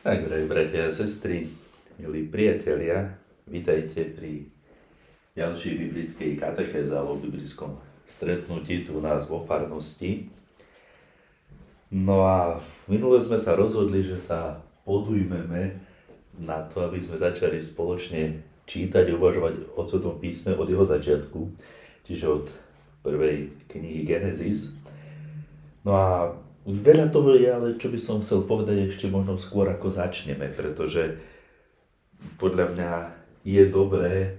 [0.00, 1.44] Tak, drahí bratia a sestry,
[2.00, 4.48] milí priatelia, vítajte pri
[5.36, 7.76] ďalšej biblickej katechéze alebo biblickom
[8.08, 10.32] stretnutí tu u nás vo farnosti.
[11.92, 15.76] No a minule sme sa rozhodli, že sa podujmeme
[16.40, 21.52] na to, aby sme začali spoločne čítať a uvažovať o Svetom písme od jeho začiatku,
[22.08, 22.48] čiže od
[23.04, 24.72] prvej knihy Genesis.
[25.84, 26.32] No a
[26.68, 31.16] Veľa toho je, ale čo by som chcel povedať ešte možno skôr ako začneme, pretože
[32.36, 32.92] podľa mňa
[33.48, 34.36] je dobré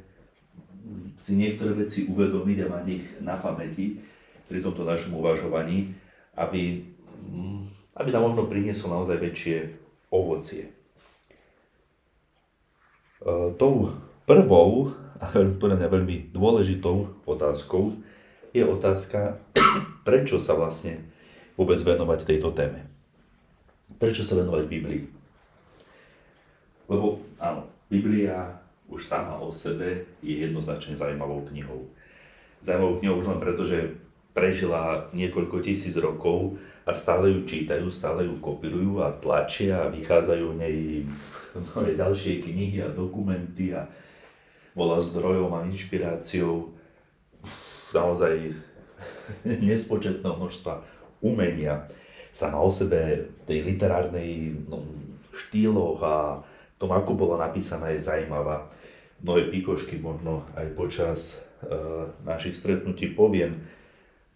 [1.18, 4.02] si niektoré veci uvedomiť a mať ich na pamäti
[4.50, 5.94] pri tomto našom uvažovaní,
[6.38, 6.82] aby,
[7.30, 7.62] mm,
[7.98, 9.58] aby nám možno prinieslo naozaj väčšie
[10.10, 10.66] ovocie.
[10.66, 10.72] E,
[13.56, 13.94] tou
[14.26, 15.26] prvou a
[15.62, 17.98] podľa mňa veľmi dôležitou otázkou
[18.52, 19.38] je otázka,
[20.08, 21.11] prečo sa vlastne
[21.62, 22.90] vôbec venovať tejto téme.
[24.02, 25.06] Prečo sa venovať Biblii?
[26.90, 28.58] Lebo áno, Biblia
[28.90, 31.86] už sama o sebe je jednoznačne zaujímavou knihou.
[32.66, 33.94] Zaujímavou knihou už len preto, že
[34.34, 40.46] prežila niekoľko tisíc rokov a stále ju čítajú, stále ju kopírujú a tlačia a vychádzajú
[40.50, 40.78] v nej
[41.54, 43.86] no, ďalšie knihy a dokumenty a
[44.74, 46.74] bola zdrojom a inšpiráciou
[47.94, 48.56] naozaj
[49.46, 51.88] nespočetného množstva umenia
[52.32, 54.84] sa má o sebe tej literárnej no,
[55.32, 56.16] štýloch a
[56.82, 58.66] tom, ako bola napísaná, je zaujímavá.
[59.22, 63.62] Mnohé pikošky možno aj počas uh, našich stretnutí poviem,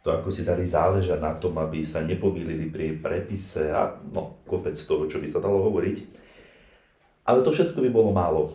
[0.06, 4.78] to ako si dali záležať na tom, aby sa nepomýlili pri prepise a no, kopec
[4.78, 5.98] toho, čo by sa dalo hovoriť.
[7.26, 8.54] Ale to všetko by bolo málo.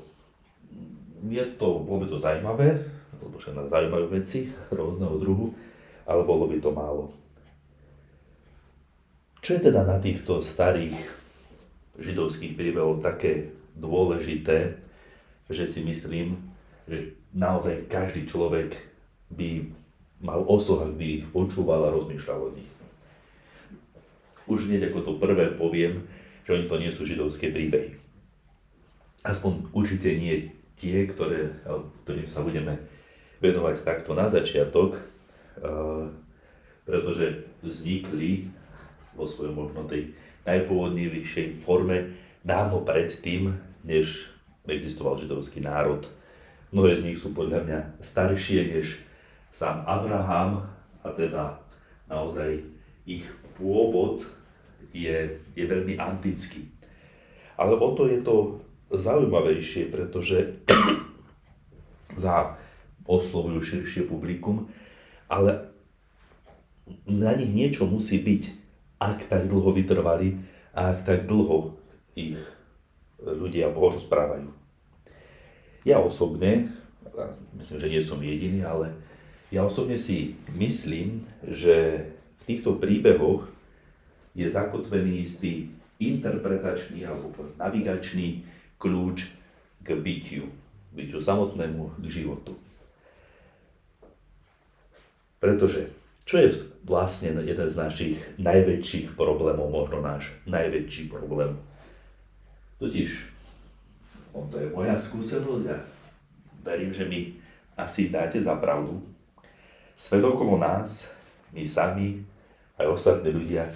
[1.26, 2.78] Je to, bolo by to zaujímavé,
[3.18, 4.46] lebo však nás zaujímajú veci
[4.78, 5.50] rôzneho druhu,
[6.06, 7.10] ale bolo by to málo.
[9.40, 11.00] Čo je teda na týchto starých
[11.96, 14.76] židovských príbehov také dôležité,
[15.48, 16.36] že si myslím,
[16.84, 18.76] že naozaj každý človek
[19.32, 19.64] by
[20.20, 22.68] mal osoh, ak by ich počúval a rozmýšľal o nich.
[24.44, 26.04] Už hneď ako to prvé poviem,
[26.44, 27.96] že oni to nie sú židovské príbehy.
[29.24, 31.56] Aspoň určite nie tie, ktoré,
[32.04, 32.76] ktorým sa budeme
[33.40, 35.00] venovať takto na začiatok,
[36.84, 38.52] pretože vznikli
[39.14, 40.14] vo svojom možno tej
[40.46, 43.52] najpôvodnejšej forme dávno predtým,
[43.84, 44.30] než
[44.64, 46.08] existoval židovský národ.
[46.70, 49.02] Mnohé z nich sú podľa mňa staršie než
[49.50, 50.70] sám Abraham
[51.02, 51.58] a teda
[52.06, 52.62] naozaj
[53.04, 53.26] ich
[53.58, 54.22] pôvod
[54.94, 56.70] je, je veľmi antický.
[57.58, 60.62] Ale o to je to zaujímavejšie, pretože
[62.22, 62.56] za
[63.10, 64.70] oslovujú širšie publikum,
[65.26, 65.70] ale
[67.10, 68.59] na nich niečo musí byť
[69.00, 70.36] ak tak dlho vytrvali
[70.76, 71.72] a ak tak dlho
[72.12, 72.36] ich
[73.20, 74.52] ľudia rozprávajú.
[75.88, 76.68] Ja osobne,
[77.56, 78.92] myslím, že nie som jediný, ale
[79.48, 82.06] ja osobne si myslím, že
[82.40, 83.48] v týchto príbehoch
[84.36, 88.44] je zakotvený istý interpretačný alebo navigačný
[88.80, 89.32] kľúč
[89.80, 90.44] k bytiu,
[90.92, 92.56] bytiu samotnému, k životu.
[95.40, 95.88] Pretože
[96.30, 101.58] čo je vlastne jeden z našich najväčších problémov, možno náš najväčší problém?
[102.78, 103.26] Totiž,
[104.30, 105.82] to je moja skúsenosť a
[106.62, 107.34] verím, že mi
[107.74, 109.02] asi dáte za pravdu.
[109.98, 111.10] Svet okolo nás,
[111.50, 112.22] my sami,
[112.78, 113.66] aj ostatní ľudia,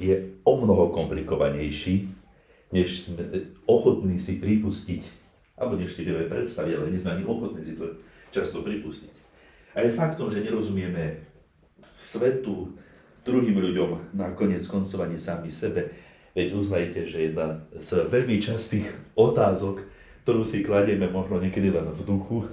[0.00, 2.08] je o mnoho komplikovanejší,
[2.72, 5.04] než sme ochotní si pripustiť,
[5.60, 7.84] alebo než si vieme predstaviť, ale nie sme ani ochotní si to
[8.32, 9.12] často pripustiť.
[9.76, 11.27] A je faktom, že nerozumieme
[12.08, 12.72] svetu,
[13.28, 15.92] druhým ľuďom, nakoniec koncov ani sami sebe.
[16.32, 19.84] Veď uznajte, že jedna z veľmi častých otázok,
[20.24, 22.48] ktorú si kladieme možno niekedy len v duchu,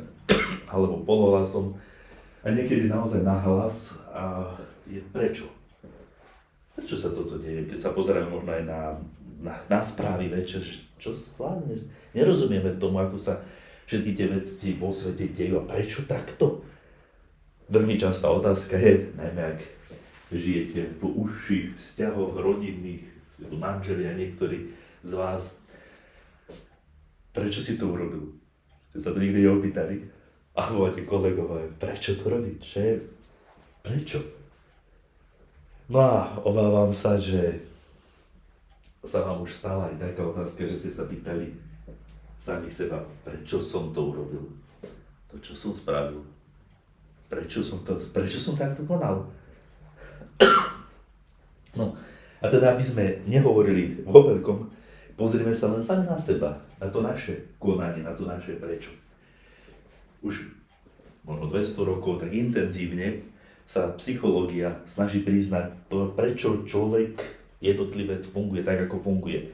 [0.67, 1.79] alebo polohlasom,
[2.45, 4.53] a niekedy naozaj nahlas, a
[4.85, 5.47] je prečo?
[6.75, 7.71] Prečo sa toto deje?
[7.71, 8.79] Keď sa pozeráme možno aj na,
[9.41, 10.61] na, na správy večer,
[10.99, 11.79] čo zvládne?
[12.11, 13.41] Nerozumieme tomu, ako sa
[13.87, 16.64] všetky tie veci vo svete dejú a prečo takto?
[17.65, 19.59] Veľmi častá otázka je, najmä ak
[20.29, 23.01] žijete v užších vzťahoch rodinných,
[23.57, 24.69] manželia niektorí
[25.01, 25.59] z vás,
[27.33, 28.37] prečo si to urobil?
[28.93, 29.97] Ste sa to nikdy neopýtali?
[30.55, 32.57] Alebo máte kolegov, prečo to robiť?
[32.61, 33.01] Šéf,
[33.81, 34.21] prečo?
[35.89, 37.65] No a obávam sa, že
[39.05, 41.49] sa vám už stala aj taká otázka, že ste sa pýtali
[42.37, 44.53] sami seba, prečo som to urobil?
[45.33, 46.34] To, čo som spravil,
[47.29, 49.25] prečo som, to, prečo som takto konal?
[51.75, 51.91] No,
[52.39, 54.71] a teda aby sme nehovorili vo veľkom,
[55.19, 58.95] pozrieme sa len sami na seba, na to naše konanie, na to naše prečo.
[60.23, 60.55] Už
[61.27, 63.27] možno 200 rokov tak intenzívne
[63.67, 67.19] sa psychológia snaží priznať to, prečo človek,
[67.59, 69.51] jednotlivec funguje tak, ako funguje.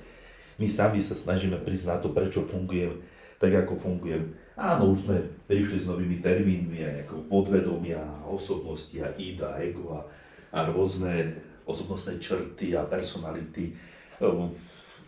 [0.61, 3.01] My sami sa snažíme priznať to, prečo fungujem
[3.41, 4.37] tak, ako fungujem.
[4.61, 5.17] Áno, už sme
[5.49, 7.97] prišli s novými termínmi, aj ako podvedomia,
[8.29, 10.05] osobnosti a ida, ego a,
[10.53, 11.33] a rôzne
[11.65, 13.73] osobnostné črty a personality.
[14.21, 14.53] Ehm,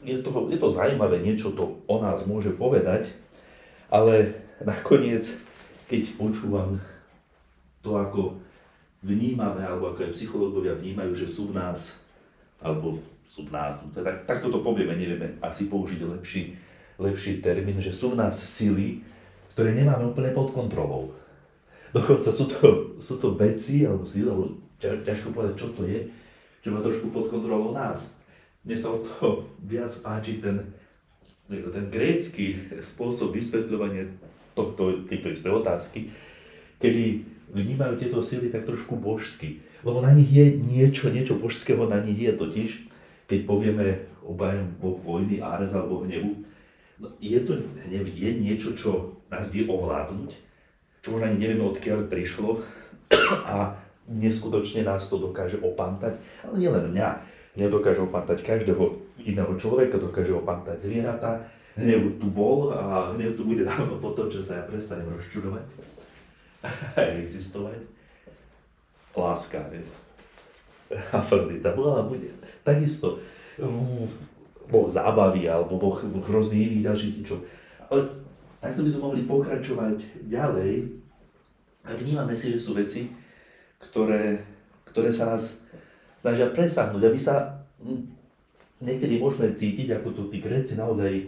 [0.01, 3.13] je to, je to zaujímavé, niečo to o nás môže povedať,
[3.94, 5.38] ale nakoniec,
[5.85, 6.81] keď počúvam
[7.85, 8.41] to, ako
[9.06, 12.01] vnímame, alebo ako aj psychológovia vnímajú, že sú v nás,
[12.57, 12.97] alebo
[13.29, 16.57] sú v nás, no tak, tak toto povieme, nevieme asi použiť lepší,
[16.97, 19.13] lepší termín, že sú v nás sily,
[19.53, 21.13] ktoré nemáme úplne pod kontrolou.
[21.94, 26.09] Dokonca sú to, sú to veci, alebo sily, alebo ťažko povedať, čo to je,
[26.65, 28.17] čo má trošku pod kontrolou nás.
[28.65, 30.73] Mne sa o to viac páči ten,
[31.47, 34.09] ten grécky spôsob vysvetľovania
[34.57, 36.09] tohto, tejto istej otázky,
[36.81, 37.21] kedy
[37.53, 39.61] vnímajú tieto sily tak trošku božsky.
[39.83, 42.69] Lebo na nich je niečo, niečo božského na nich je totiž,
[43.27, 46.41] keď povieme obajem boh vojny, Ares alebo hnevu,
[47.03, 50.31] no je to hnev, je niečo, čo nás vie ovládnuť,
[51.01, 52.62] čo možno ani nevieme odkiaľ prišlo
[53.50, 53.75] a
[54.07, 57.09] neskutočne nás to dokáže opantať, ale nie len mňa,
[57.57, 61.50] hnev dokáže opantať každého iného človeka, dokáže opantať zvieratá,
[61.80, 65.65] hnev tu bol a hnev tu bude dávno potom, čo sa ja prestanem rozčudovať
[67.24, 67.80] existovať.
[69.13, 69.85] Láska, je.
[71.13, 72.33] Afrodita bola a bude.
[72.65, 73.21] Takisto
[74.69, 77.38] boh zábavy alebo boh hrozný iný ďalší niečo.
[77.94, 78.09] Ale
[78.63, 80.88] takto by sme mohli pokračovať ďalej
[81.83, 83.12] a vnímame si, že sú veci,
[83.83, 84.39] ktoré,
[84.88, 85.60] ktoré sa nás
[86.24, 87.01] snažia presahnuť.
[87.04, 87.36] A my sa
[88.80, 91.27] niekedy môžeme cítiť, ako to tí Gréci naozaj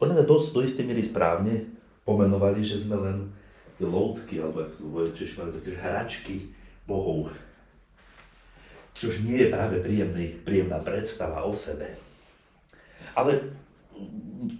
[0.00, 1.68] podľa mňa dosť do istej miery správne
[2.08, 3.28] pomenovali, že sme len
[3.76, 6.36] tie loutky, alebo ako sa to Češi majú také hračky
[6.88, 7.28] bohov.
[8.96, 11.94] Čož nie je práve príjemný, príjemná predstava o sebe.
[13.14, 13.52] Ale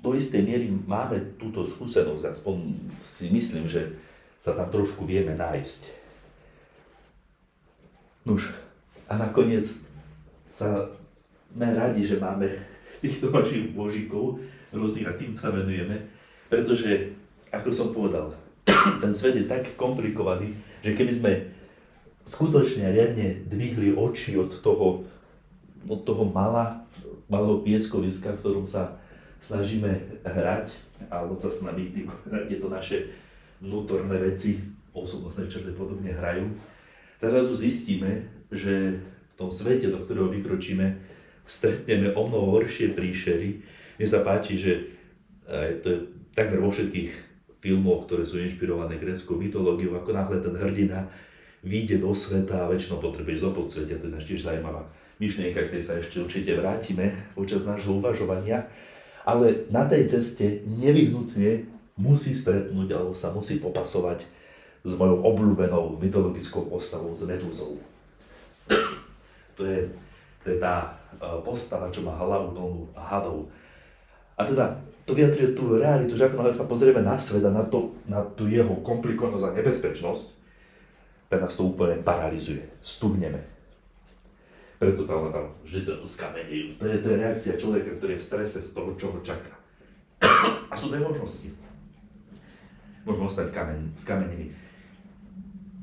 [0.02, 2.56] do istej miery máme túto skúsenosť, aspoň
[2.99, 3.94] si myslím, že
[4.43, 5.82] sa tam trošku vieme nájsť.
[8.26, 8.52] Nuž,
[9.08, 9.64] a nakoniec
[10.52, 10.90] sa
[11.49, 12.44] sme radi, že máme
[13.02, 14.43] týchto vašich božíkov
[14.75, 16.06] rôznych a tým sa venujeme,
[16.52, 17.17] pretože,
[17.49, 18.37] ako som povedal,
[19.02, 20.52] ten svet je tak komplikovaný,
[20.84, 21.32] že keby sme
[22.29, 25.08] skutočne riadne dvihli oči od toho,
[25.88, 26.84] od toho mala,
[27.32, 28.98] malého pieskoviska, v ktorom sa
[29.43, 30.75] snažíme hrať,
[31.11, 31.94] alebo sa s nami
[32.46, 33.14] tieto naše
[33.62, 34.58] vnútorné veci,
[34.94, 36.50] osobnostné črty podobne hrajú,
[37.19, 40.99] tak zrazu zistíme, že v tom svete, do ktorého vykročíme,
[41.46, 43.62] stretneme o mnoho horšie príšery.
[43.99, 44.73] Mne sa páči, že
[45.46, 45.99] aj to je
[46.34, 47.11] takmer vo všetkých
[47.58, 51.11] filmoch, ktoré sú inšpirované gréckou mytológiou, ako náhle ten hrdina
[51.67, 54.87] vyjde do sveta a väčšinou potrebuje zo podsvetia, to je tiež zaujímavá
[55.19, 58.70] myšlienka, ktorej sa ešte určite vrátime počas nášho uvažovania,
[59.29, 61.69] ale na tej ceste nevyhnutne
[62.01, 64.25] musí stretnúť alebo sa musí popasovať
[64.89, 67.77] s mojou obľúbenou mytologickou postavou, s Medúzou.
[69.59, 69.91] To je,
[70.41, 73.51] to je tá e, postava, čo má hlavu plnú hadov.
[74.39, 77.93] A teda to vyjadruje tú realitu, že ako sa pozrieme na svet a na, to,
[78.06, 80.27] na tú jeho komplikovanosť a nebezpečnosť,
[81.29, 82.65] tak nás to úplne paralizuje.
[82.81, 83.57] Stuhneme.
[84.79, 86.79] Preto tam tam žizel skamenejú.
[86.79, 89.58] To je, to je reakcia človeka, ktorý je v strese z toho, čo ho čaká.
[90.70, 91.51] A sú dve možnosti.
[93.03, 94.55] Môžeme ostať kamen, skamenení.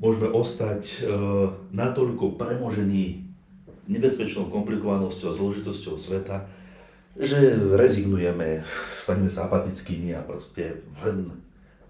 [0.00, 1.12] Môžeme ostať e,
[1.76, 3.26] natoľko premožený
[3.84, 6.48] nebezpečnou komplikovanosťou a zložitosťou sveta,
[7.16, 8.64] že rezignujeme,
[9.04, 11.32] staneme sa apatickými a proste len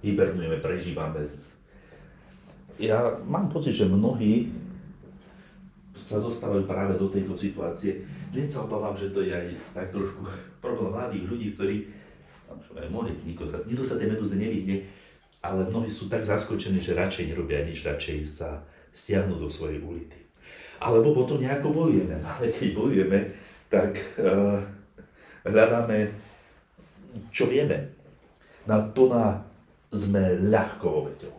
[0.03, 1.27] hibernujeme, prežívame.
[2.79, 4.55] Ja mám pocit, že mnohí
[5.97, 8.05] sa dostávajú práve do tejto situácie.
[8.31, 10.23] Dnes sa obávam, že to je aj tak trošku
[10.65, 11.77] problém mladých ľudí, ktorí,
[12.77, 14.85] aj mohli, nikto, nikto sa tej medúze nevyhne,
[15.41, 18.61] ale mnohí sú tak zaskočení, že radšej nerobia nič, radšej sa
[18.93, 20.19] stiahnu do svojej ulity.
[20.77, 23.19] Alebo potom nejako bojujeme, ale keď bojujeme,
[23.67, 24.61] tak uh,
[25.43, 26.13] hľadáme,
[27.33, 27.97] čo vieme.
[28.67, 29.47] Na to na
[29.95, 31.35] sme ľahko obeťou.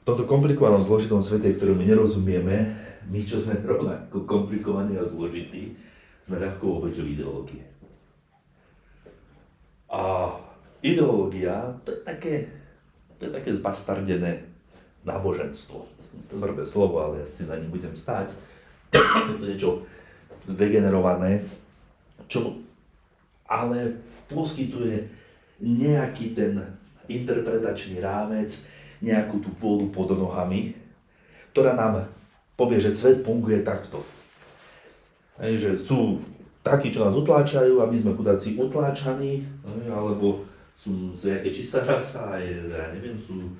[0.00, 5.74] V tomto komplikovanom zložitom svete, ktorému nerozumieme, my, čo sme rovnako komplikovaní a zložití,
[6.26, 7.62] sme ľahko obeťou ideológie.
[9.86, 10.34] A
[10.82, 12.34] ideológia, to je také,
[13.22, 14.42] to je také zbastardené
[15.06, 15.86] náboženstvo.
[16.26, 18.34] Tvrdé slovo, ale ja si na ním budem stáť.
[19.30, 19.70] je to niečo
[20.50, 21.46] zdegenerované,
[22.26, 22.58] čo
[23.46, 25.06] ale poskytuje
[25.62, 26.58] nejaký ten
[27.06, 28.50] interpretačný rámec,
[28.98, 30.74] nejakú tú pôdu pod nohami,
[31.54, 32.10] ktorá nám
[32.56, 34.00] povie, že svet funguje takto.
[35.36, 36.24] Hej, že sú
[36.64, 39.44] takí, čo nás utláčajú a my sme chudáci utláčaní,
[39.86, 40.42] alebo
[40.74, 43.52] sú z nejaké čistá rasa, ja neviem, sú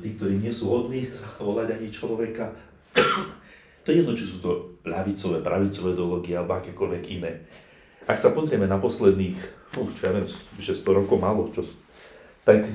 [0.00, 1.06] tí, ktorí nie sú hodní
[1.38, 2.50] volať ani človeka.
[3.86, 7.46] To je jedno, či sú to ľavicové, pravicové ideológie alebo akékoľvek iné.
[8.10, 9.38] Ak sa pozrieme na posledných,
[9.78, 10.26] no už čo ja viem,
[10.58, 11.62] vyše 100 rokov málo, čo,
[12.42, 12.66] tak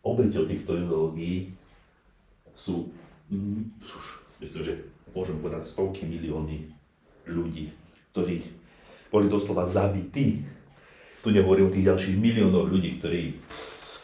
[0.00, 1.52] obeťou týchto ideológií
[2.56, 2.88] sú,
[3.28, 4.74] mm, už, myslím, že
[5.14, 6.70] môžem povedať stovky milióny
[7.30, 7.70] ľudí,
[8.10, 8.42] ktorí
[9.08, 10.42] boli doslova zabití.
[11.22, 13.38] Tu nehovorím o tých ďalších miliónov ľudí, ktorí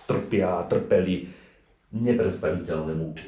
[0.06, 1.28] trpia a trpeli
[1.90, 3.26] nepredstaviteľné múky.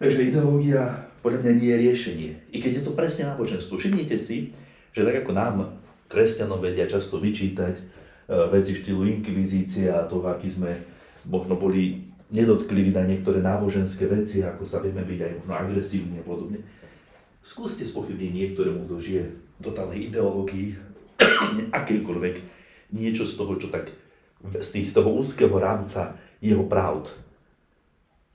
[0.00, 2.30] Takže ideológia podľa mňa nie je riešenie.
[2.50, 3.78] I keď je to presne náboženstvo.
[3.78, 4.50] Všimnite si,
[4.90, 5.54] že tak ako nám,
[6.10, 7.82] kresťanom, vedia často vyčítať e,
[8.50, 10.74] veci štýlu inkvizícia a toho, aký sme
[11.22, 16.24] možno boli nedotkliví na niektoré náboženské veci, ako sa vieme byť aj možno agresívni a
[16.24, 16.58] podobne.
[17.44, 20.74] Skúste spochybniť niektorému, kto žije v totálnej ideológii,
[21.78, 22.34] akejkoľvek,
[22.96, 23.92] niečo z toho, čo tak
[24.42, 27.12] z tých, toho úzkeho rámca jeho pravd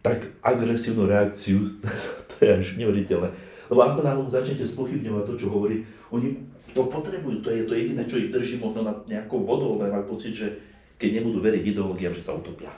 [0.07, 1.67] tak agresívnu reakciu,
[2.31, 3.27] to je až neuveriteľné.
[3.67, 5.83] Lebo ako náhle začnete spochybňovať to, čo hovorí,
[6.15, 6.39] oni
[6.71, 10.15] to potrebujú, to je to jediné, čo ich drží možno nad nejakou vodou, lebo majú
[10.15, 10.47] pocit, že
[10.95, 12.71] keď nebudú veriť ideológiám, že sa utopia.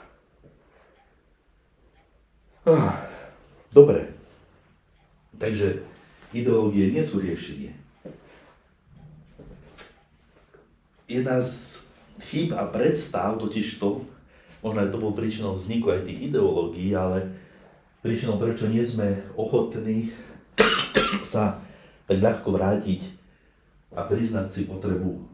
[2.68, 3.08] Ah,
[3.72, 4.12] dobre.
[5.40, 5.80] Takže
[6.36, 7.72] ideológie nie sú riešenie.
[11.08, 11.82] Jedna z
[12.20, 14.04] chýb a predstav totiž to,
[14.60, 17.32] možno aj to bol príčinou vzniku aj tých ideológií, ale
[18.04, 20.12] príčinou, prečo nie sme ochotní
[21.24, 21.64] sa
[22.04, 23.08] tak ľahko vrátiť
[23.96, 25.24] a priznať si potrebu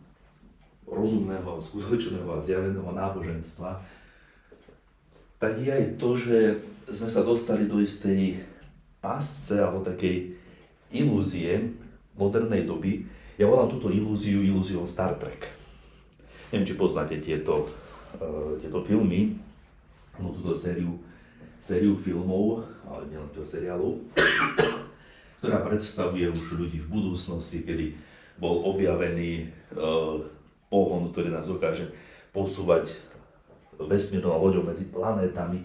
[0.87, 3.83] rozumného, skutočného a zjaveného náboženstva,
[5.37, 6.39] tak je aj to, že
[6.89, 8.41] sme sa dostali do istej
[9.03, 10.33] pasce alebo takej
[10.95, 11.77] ilúzie
[12.17, 13.05] modernej doby.
[13.37, 15.53] Ja volám túto ilúziu ilúziou Star Trek.
[16.49, 17.69] Neviem, či poznáte tieto
[18.17, 19.37] uh, tieto filmy,
[20.17, 20.97] no túto sériu,
[21.61, 24.01] sériu filmov, ale nielen toho seriálu,
[25.43, 27.93] ktorá predstavuje už ľudí v budúcnosti, kedy
[28.41, 30.23] bol objavený uh,
[30.73, 31.93] pohon, ktorý nás dokáže
[32.33, 32.97] posúvať
[33.81, 35.61] vesmírnou loďou medzi planétami.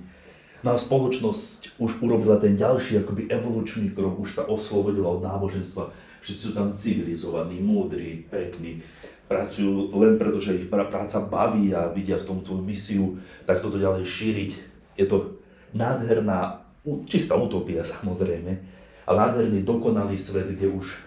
[0.62, 5.89] No a spoločnosť už urobila ten ďalší akoby evolučný krok, už sa oslobodila od náboženstva.
[6.22, 8.86] Všetci sú tam civilizovaní, múdri, pekní,
[9.25, 13.82] pracujú len preto, že ich práca baví a vidia v tom tú misiu, tak toto
[13.82, 14.51] ďalej šíriť.
[15.00, 15.41] Je to
[15.74, 16.62] nádherná,
[17.08, 18.51] čistá utopia samozrejme,
[19.08, 20.98] ale nádherný dokonalý svet, kde už e,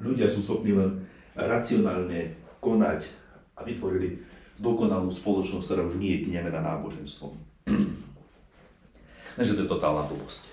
[0.00, 1.04] ľudia sú schopní len
[1.36, 2.32] racionálne
[2.64, 3.12] konať
[3.58, 4.24] a vytvorili
[4.56, 7.34] dokonalú spoločnosť, ktorá už nie je kniemená náboženstvom.
[9.36, 10.48] Ne, že to je totálna blbosť.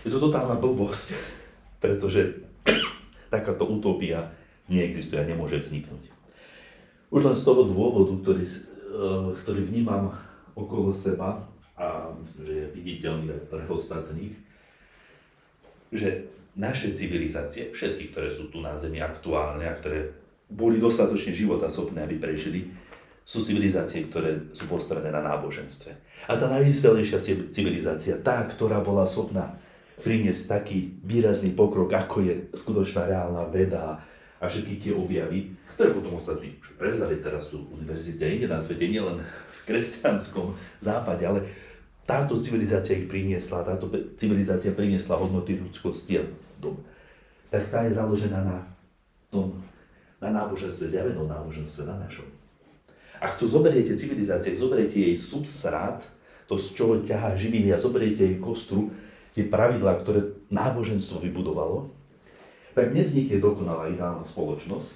[0.00, 1.20] Je to totálna blbosť,
[1.84, 2.40] pretože
[3.34, 4.32] takáto utopia
[4.72, 6.08] neexistuje a nemôže vzniknúť.
[7.12, 10.16] Už len z toho dôvodu, ktorý, eh, ktorý vnímam
[10.56, 11.44] okolo seba
[11.76, 14.34] a že je viditeľný aj pre ostatných,
[15.92, 16.26] že
[16.58, 20.10] naše civilizácie, všetky, ktoré sú tu na Zemi aktuálne a ktoré
[20.48, 21.36] boli dostatočne
[21.68, 22.72] schopné, aby prežili,
[23.28, 25.90] sú civilizácie, ktoré sú postavené na náboženstve.
[26.32, 27.20] A tá najvyspelejšia
[27.52, 29.60] civilizácia, tá, ktorá bola schopná
[30.00, 34.00] priniesť taký výrazný pokrok, ako je skutočná reálna veda,
[34.38, 38.62] a všetky tie objavy, ktoré potom ostatní už prevzali, teraz sú univerzity a inde na
[38.62, 41.42] svete, nielen v kresťanskom západe, ale
[42.06, 46.24] táto civilizácia ich priniesla, táto civilizácia priniesla hodnoty ľudskosti a
[46.62, 46.78] dom.
[47.50, 48.58] Tak tá je založená na
[49.28, 49.58] tom,
[50.18, 52.26] na náboženstve, zjavenom náboženstve, na našom.
[53.18, 56.02] Ak to zoberiete civilizácie, zoberiete jej substrát,
[56.46, 58.90] to z čoho ťahá živiny a zoberiete jej kostru,
[59.34, 61.90] tie pravidlá, ktoré náboženstvo vybudovalo,
[62.74, 64.94] tak nevznikne dokonalá ideálna spoločnosť,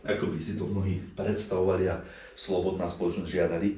[0.00, 2.00] ako by si to mnohí predstavovali a
[2.32, 3.68] slobodná spoločnosť žiadali,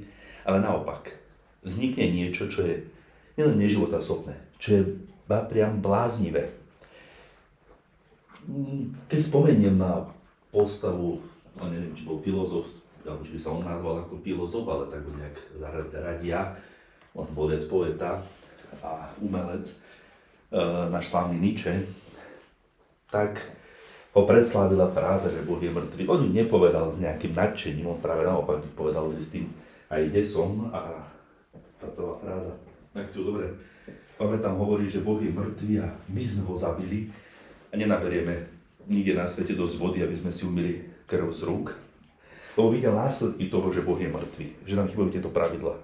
[0.47, 1.19] ale naopak,
[1.67, 2.87] vznikne niečo, čo je
[3.35, 4.83] nielen neživotaschopné, čo je
[5.27, 6.62] priam bláznivé.
[9.07, 10.07] Keď spomeniem na
[10.51, 11.23] postavu,
[11.59, 12.67] no neviem, či bol filozof,
[13.03, 15.37] alebo či by sa on nazval ako filozof, ale tak ho nejak
[15.91, 16.41] zaradia,
[17.15, 18.19] on bol viac poeta
[18.81, 19.65] a umelec,
[20.53, 21.87] eh, náš slavný Nietzsche,
[23.13, 23.41] tak
[24.13, 26.05] ho predslávila fráza, že Boh je mŕtvý.
[26.09, 29.49] On ju nepovedal s nejakým nadšením, on práve naopak povedal s tým
[29.93, 31.05] aj som a
[31.77, 32.53] tá celá fráza,
[32.97, 33.49] ak si ju dobre.
[34.17, 37.13] Pamätám, hovorí, že Boh je mŕtvý a my sme ho zabili
[37.73, 38.53] a nenaberieme
[38.85, 41.73] nikde na svete dosť vody, aby sme si umili krv z rúk.
[42.53, 45.81] Lebo videl následky toho, že Boh je mŕtvy, že nám chýbajú tieto pravidla.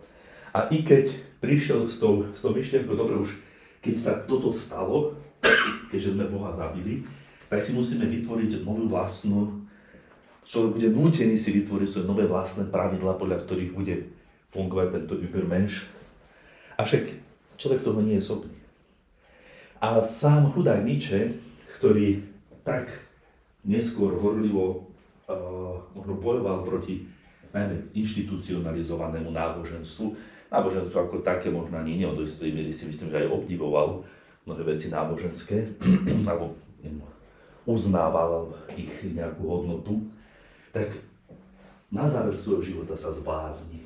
[0.52, 3.40] A i keď prišiel s tou, s tou myšlienkou, dobre už,
[3.80, 5.16] keď sa toto stalo,
[5.90, 7.08] keďže sme Boha zabili,
[7.48, 9.64] tak si musíme vytvoriť novú vlastnú,
[10.44, 13.96] človek bude nútený si vytvoriť svoje nové vlastné pravidla, podľa ktorých bude
[14.52, 15.88] fungovať tento Übermensch.
[16.76, 17.16] Avšak
[17.56, 18.56] človek toho nie je schopný.
[19.80, 21.32] A sám chudák Nietzsche,
[21.78, 22.26] ktorý
[22.66, 22.90] tak
[23.62, 24.90] neskôr horlivo
[25.30, 27.06] uh, možno bojoval proti
[27.54, 30.12] najmä inštitucionalizovanému náboženstvu,
[30.52, 34.04] náboženstvo ako také možno ani nie, do si myslím, že aj obdivoval
[34.44, 35.78] mnohé veci náboženské,
[36.28, 36.58] alebo
[37.68, 40.08] uznával ich nejakú hodnotu,
[40.72, 40.92] tak
[41.92, 43.84] na záver svojho života sa zblázni.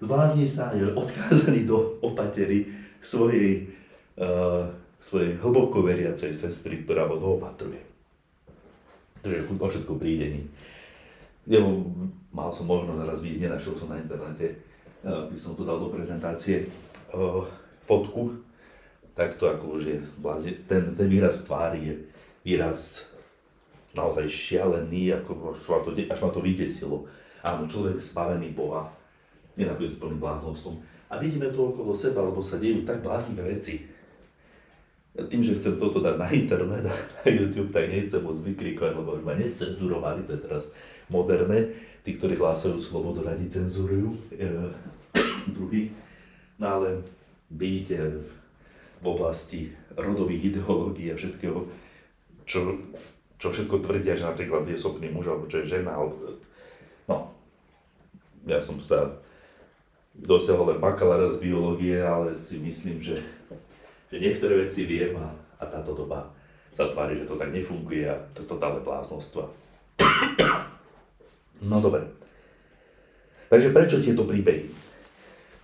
[0.00, 2.68] Zblázni sa je odkázaný do opatery
[3.00, 3.72] svojej
[4.20, 4.68] uh,
[5.06, 7.78] svojej hlboko veriacej sestry, ktorá ho doopatruje.
[9.22, 10.50] Takže o všetko prídení.
[11.46, 11.86] Jeho,
[12.34, 14.58] mal som možnosť raz vidieť, nenašiel som na internete,
[15.06, 16.66] by som to dal do prezentácie,
[17.86, 18.42] fotku,
[19.14, 19.96] tak to ako už je
[20.66, 21.94] ten, ten výraz tvári je
[22.42, 23.14] výraz
[23.94, 27.06] naozaj šialený, ako až ma to, až ma to vydesilo.
[27.46, 28.90] Áno, človek spavený Boha,
[29.54, 30.82] nenapísať plným bláznostom.
[31.06, 33.86] A vidíme to okolo seba, lebo sa dejú tak bláznivé veci
[35.24, 39.16] tým, že chcem toto dať na internet a na YouTube, tak nechcem moc vykrikovať, lebo
[39.16, 40.64] už ma nescenzurovali, to je teraz
[41.08, 41.72] moderné.
[42.04, 44.48] Tí, ktorí hlásajú slobodu, radi cenzurujú e,
[45.56, 45.90] druhých.
[46.60, 47.02] No ale
[47.50, 48.22] vidíte
[49.00, 51.66] v oblasti rodových ideológií a všetkého,
[52.44, 52.78] čo,
[53.40, 56.36] čo všetko tvrdia, že napríklad je schopný muž, alebo čo je žena, alebo...
[57.08, 57.32] No,
[58.44, 59.18] ja som sa
[60.14, 63.20] dosiahol len bakalára z biológie, ale si myslím, že
[64.16, 65.28] že niektoré veci viem a,
[65.60, 66.24] a táto doba
[66.72, 69.44] sa tvári, že to tak nefunguje a to totálne bláznostva.
[71.56, 72.04] No dobre.
[73.48, 74.68] Takže prečo tieto príbehy?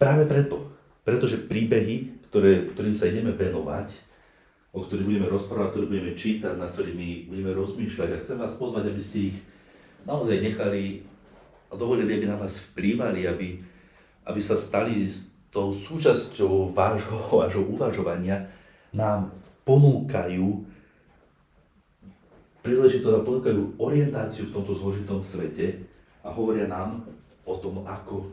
[0.00, 0.72] Práve preto.
[1.04, 3.92] Pretože príbehy, ktoré, ktorým sa ideme venovať,
[4.72, 8.08] o ktorých budeme rozprávať, ktoré budeme čítať, na ktorými budeme rozmýšľať.
[8.08, 9.38] A chcem vás pozvať, aby ste ich
[10.08, 11.04] naozaj nechali
[11.68, 13.60] a dovolili, aby na vás vplývali, aby,
[14.24, 15.04] aby sa stali
[15.52, 18.48] tou súčasťou vášho, vášho uvažovania
[18.96, 19.30] nám
[19.68, 20.64] ponúkajú
[22.64, 25.84] príležitosť a ponúkajú orientáciu v tomto zložitom svete
[26.24, 27.04] a hovoria nám
[27.42, 28.30] o tom, ako,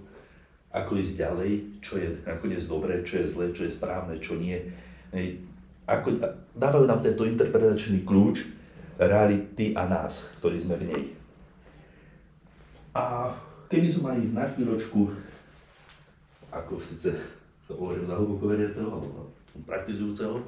[0.69, 1.51] ako ísť ďalej,
[1.81, 4.57] čo je nakoniec dobré, čo je zlé, čo je správne, čo nie.
[5.89, 6.21] Ako,
[6.53, 8.45] dávajú nám tento interpretačný kľúč
[9.01, 11.03] reality a nás, ktorí sme v nej.
[12.93, 13.33] A
[13.65, 15.09] keby som aj na chvíľočku
[16.49, 17.13] ako síce
[17.65, 19.29] sa považujem za hlboko veriaceho alebo
[19.65, 20.41] praktizujúceho,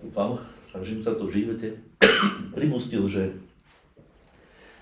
[0.00, 1.68] dúfam, snažím sa to v živote,
[2.56, 3.32] pripustil, že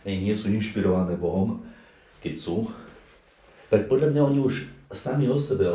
[0.06, 1.62] nie sú inšpirované Bohom,
[2.22, 2.70] keď sú,
[3.66, 4.54] tak podľa mňa oni už
[4.94, 5.66] sami o sebe,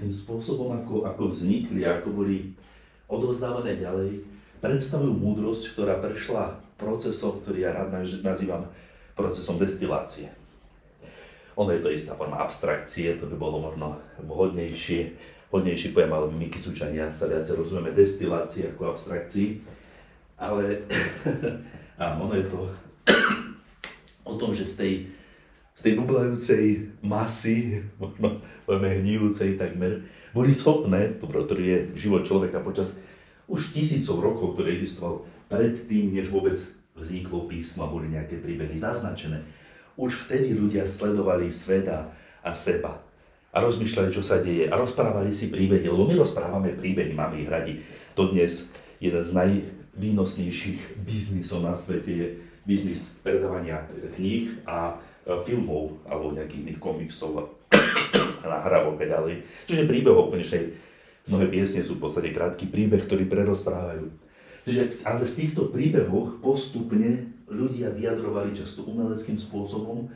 [0.00, 2.56] tým spôsobom, ako, ako vznikli, ako boli
[3.04, 4.24] odovzdávané ďalej,
[4.64, 7.92] predstavujú múdrosť, ktorá prešla procesom, ktorý ja rád
[8.24, 8.64] nazývam
[9.12, 10.32] procesom destilácie.
[11.56, 15.16] Ono je to istá forma abstrakcie, to by bolo možno vhodnejšie,
[15.48, 19.64] vhodnejší pojem, ale my Kisučania sa viacej rozumieme destilácii ako abstrakcii.
[20.36, 20.84] Ale
[22.04, 22.60] áno, ono je to
[24.28, 24.92] o tom, že z tej,
[25.72, 26.64] z tej bublajúcej
[27.00, 30.04] masy, možno povieme hnijúcej takmer,
[30.36, 33.00] boli schopné, to ktorý je život človeka počas
[33.48, 36.52] už tisícov rokov, ktorý existoval predtým, než vôbec
[36.92, 39.40] vzniklo písmo a boli nejaké príbehy zaznačené
[39.96, 42.12] už vtedy ľudia sledovali sveta
[42.44, 43.00] a seba
[43.56, 47.48] a rozmýšľali, čo sa deje a rozprávali si príbehy, lebo my rozprávame príbehy, máme ich
[47.48, 47.80] radi.
[48.12, 52.26] To dnes jeden z najvýnosnejších biznisov na svete je
[52.68, 57.56] biznis predávania kníh a e, filmov alebo nejakých iných komiksov
[58.44, 59.34] a nahrávok a ďalej.
[59.64, 60.76] Čiže príbehov konečnej
[61.24, 64.12] mnohé piesne sú v podstate krátky príbeh, ktorý prerozprávajú.
[64.66, 70.08] Čiže, ale v týchto príbehoch postupne ľudia vyjadrovali často umeleckým spôsobom e,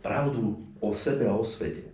[0.00, 1.84] pravdu o sebe a o svete.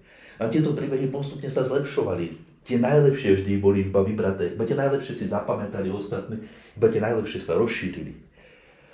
[0.40, 2.48] A tieto príbehy postupne sa zlepšovali.
[2.64, 6.40] Tie najlepšie vždy boli iba vybraté, iba tie najlepšie si zapamätali ostatní,
[6.76, 8.14] iba tie najlepšie sa rozšírili.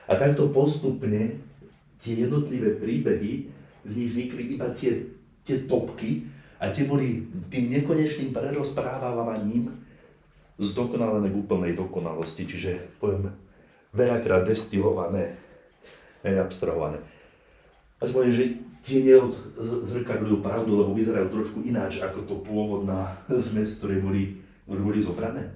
[0.06, 1.38] A takto postupne
[2.00, 3.50] tie jednotlivé príbehy,
[3.86, 5.06] z nich vznikli iba tie,
[5.42, 6.26] tie topky
[6.58, 9.70] a tie boli tým nekonečným prerozprávaním
[10.58, 12.48] zdokonalené v úplnej dokonalosti.
[12.48, 13.30] Čiže poviem,
[13.96, 15.40] veľakrát destilované,
[16.20, 17.00] hej, abstrahované.
[17.96, 18.44] A poviem, že
[18.86, 25.00] tie neodzrkadľujú pravdu, lebo vyzerajú trošku ináč ako to pôvodná zmes, ktoré boli, ktoré boli
[25.02, 25.50] zobrané.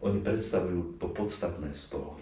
[0.00, 2.16] Oni predstavujú to podstatné z toho.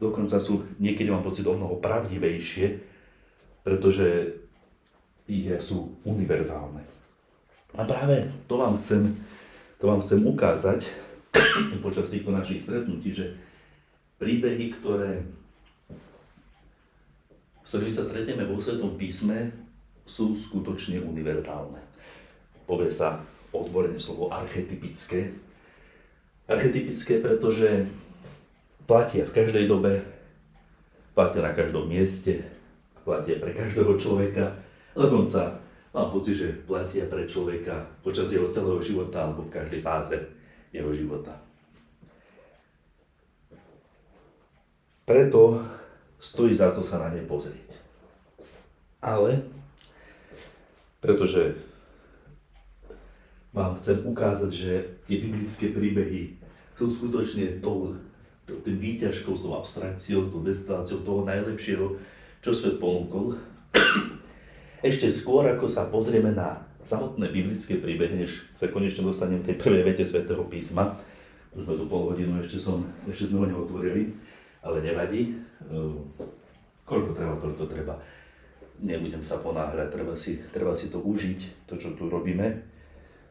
[0.00, 2.80] dokonca sú, niekedy mám pocit, o mnoho pravdivejšie,
[3.66, 4.38] pretože
[5.28, 6.80] je, sú univerzálne.
[7.76, 9.12] A práve to vám chcem,
[9.76, 10.88] to vám chcem ukázať
[11.84, 13.36] počas týchto našich stretnutí, že
[14.18, 15.22] príbehy, ktoré,
[17.62, 19.50] s ktorými sa stretneme vo Svetom písme,
[20.02, 21.78] sú skutočne univerzálne.
[22.66, 23.22] Povie sa
[23.54, 25.32] odborene slovo archetypické.
[26.48, 27.86] Archetypické, pretože
[28.88, 30.00] platia v každej dobe,
[31.12, 32.40] platia na každom mieste,
[33.04, 34.56] platia pre každého človeka,
[34.96, 35.60] dokonca
[35.92, 40.16] mám pocit, že platia pre človeka počas jeho celého života alebo v každej fáze
[40.72, 41.47] jeho života.
[45.08, 45.64] Preto
[46.20, 47.80] stojí za to sa na ne pozrieť.
[49.00, 49.40] Ale,
[51.00, 51.56] pretože
[53.56, 54.72] vám chcem ukázať, že
[55.08, 56.36] tie biblické príbehy
[56.76, 57.96] sú skutočne tou,
[58.44, 61.96] tým výťažkou, tou abstrakciou, tou destiláciou toho najlepšieho,
[62.44, 63.40] čo svet ponúkol.
[64.84, 69.56] Ešte skôr, ako sa pozrieme na samotné biblické príbehy, než sa konečne dostanem v tej
[69.56, 71.00] prvej vete svätého písma,
[71.56, 74.12] už sme tu pol hodinu, ešte, som, ešte sme ho neotvorili,
[74.62, 75.36] ale nevadí.
[75.68, 76.08] Ehm,
[76.88, 77.94] koľko treba, toľko treba.
[78.78, 82.62] Nebudem sa ponáhľať, treba si, treba si to užiť, to, čo tu robíme.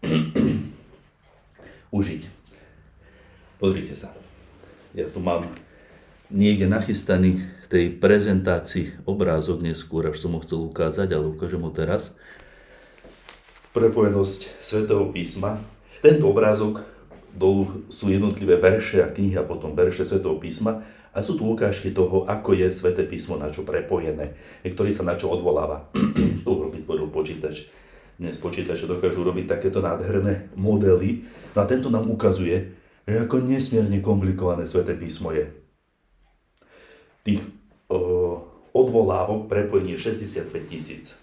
[1.97, 2.21] užiť.
[3.57, 4.13] Pozrite sa.
[4.93, 5.47] Ja tu mám
[6.27, 11.71] niekde nachystaný v tej prezentácii obrázok neskôr, až som ho chcel ukázať, ale ukážem ho
[11.71, 12.15] teraz.
[13.71, 15.59] Prepojenosť Svetého písma.
[16.03, 16.96] Tento obrázok
[17.37, 20.81] dolu sú jednotlivé verše a knihy a potom verše Svetého písma
[21.13, 24.33] a sú tu ukážky toho, ako je Sveté písmo na čo prepojené,
[24.65, 25.93] ktorý sa na čo odvoláva.
[26.45, 27.69] to vytvoril počítač.
[28.17, 31.21] Dnes počítače dokážu robiť takéto nádherné modely.
[31.53, 32.73] No a tento nám ukazuje,
[33.05, 35.45] že ako nesmierne komplikované Sveté písmo je.
[37.21, 37.45] Tých
[37.93, 38.41] o,
[38.73, 41.21] odvolávok prepojení 65 tisíc,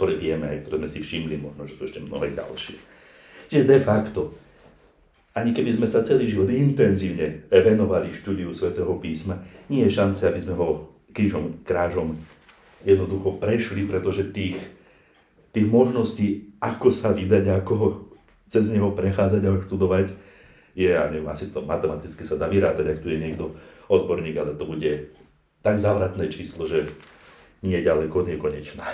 [0.00, 2.76] ktoré vieme, ktoré sme si všimli, možno, že sú ešte mnohé ďalšie.
[3.52, 4.47] Čiže de facto
[5.38, 9.38] ani keby sme sa celý život intenzívne venovali štúdiu svätého písma,
[9.70, 12.18] nie je šance, aby sme ho krížom, krážom
[12.82, 14.58] jednoducho prešli, pretože tých,
[15.54, 17.88] tých možností, ako sa vydať, ako ho
[18.50, 20.06] cez neho prechádzať a študovať,
[20.78, 23.54] je, ja neviem, asi to matematicky sa dá vyrátať, ak tu je niekto
[23.90, 25.10] odborník, ale to bude
[25.62, 26.86] tak zavratné číslo, že
[27.66, 28.86] nie je ďaleko nekonečná.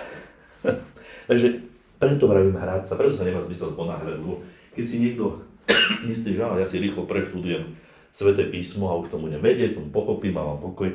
[1.29, 1.61] Takže
[2.01, 4.41] preto vravím hrať sa, preto sa nemá zmysel ponáhľať, lebo
[4.73, 5.45] keď si niekto
[6.11, 7.77] myslíš, že ja si rýchlo preštudujem
[8.15, 10.87] Sveté písmo a už tomu budem vedieť, tomu pochopím a mám pokoj,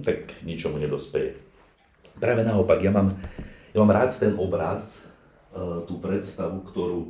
[0.00, 1.36] tak ničomu nedospeje.
[2.16, 3.12] Práve naopak, ja mám,
[3.76, 5.04] ja mám rád ten obraz,
[5.52, 7.08] e, tú predstavu, ktorú e,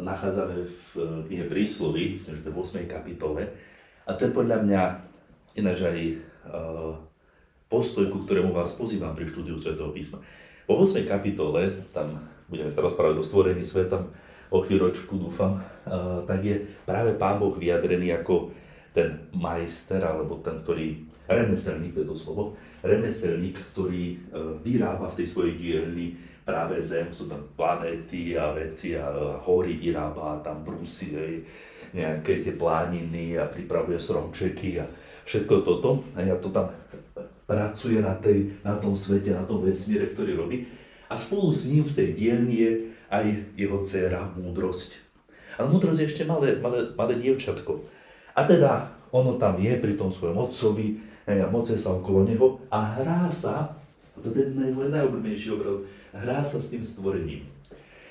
[0.00, 2.88] nachádzame v e, knihe Príslovy, myslím, že to je v 8.
[2.88, 3.52] kapitole.
[4.08, 4.82] A to je podľa mňa
[5.52, 5.98] ináč aj
[7.70, 10.18] postoj, ku ktorému vás pozývam pri štúdiu Svetého písma.
[10.64, 11.04] Po 8.
[11.04, 14.00] kapitole, tam budeme sa rozprávať o stvorení sveta,
[14.52, 15.58] o chvíľočku dúfam,
[16.28, 18.52] tak je práve Pán Boh vyjadrený ako
[18.92, 24.16] ten majster, alebo ten, ktorý, remeselník, je to slovo, remeselník, ktorý e,
[24.60, 26.12] vyrába v tej svojej dielni
[26.44, 29.08] práve zem, sú tam planéty a veci a
[29.46, 31.14] hory vyrába, a tam brúsi,
[31.94, 34.84] nejaké tie plániny a pripravuje stromčeky a
[35.24, 36.04] všetko toto.
[36.18, 36.68] A ja to tam
[37.46, 40.66] pracuje na, tej, na tom svete, na tom vesmíre, ktorý robí.
[41.06, 42.72] A spolu s ním v tej dielni je
[43.12, 43.24] aj
[43.60, 44.96] jeho dcéra múdrosť.
[45.60, 47.84] Ale múdrosť je ešte malé, malé, malé dievčatko.
[48.32, 50.96] A teda ono tam je pri tom svojom otcovi,
[51.52, 53.76] moce sa okolo neho a hrá sa,
[54.16, 55.84] to je ten najobľúbenejší obraz,
[56.16, 57.44] hrá sa s tým stvorením.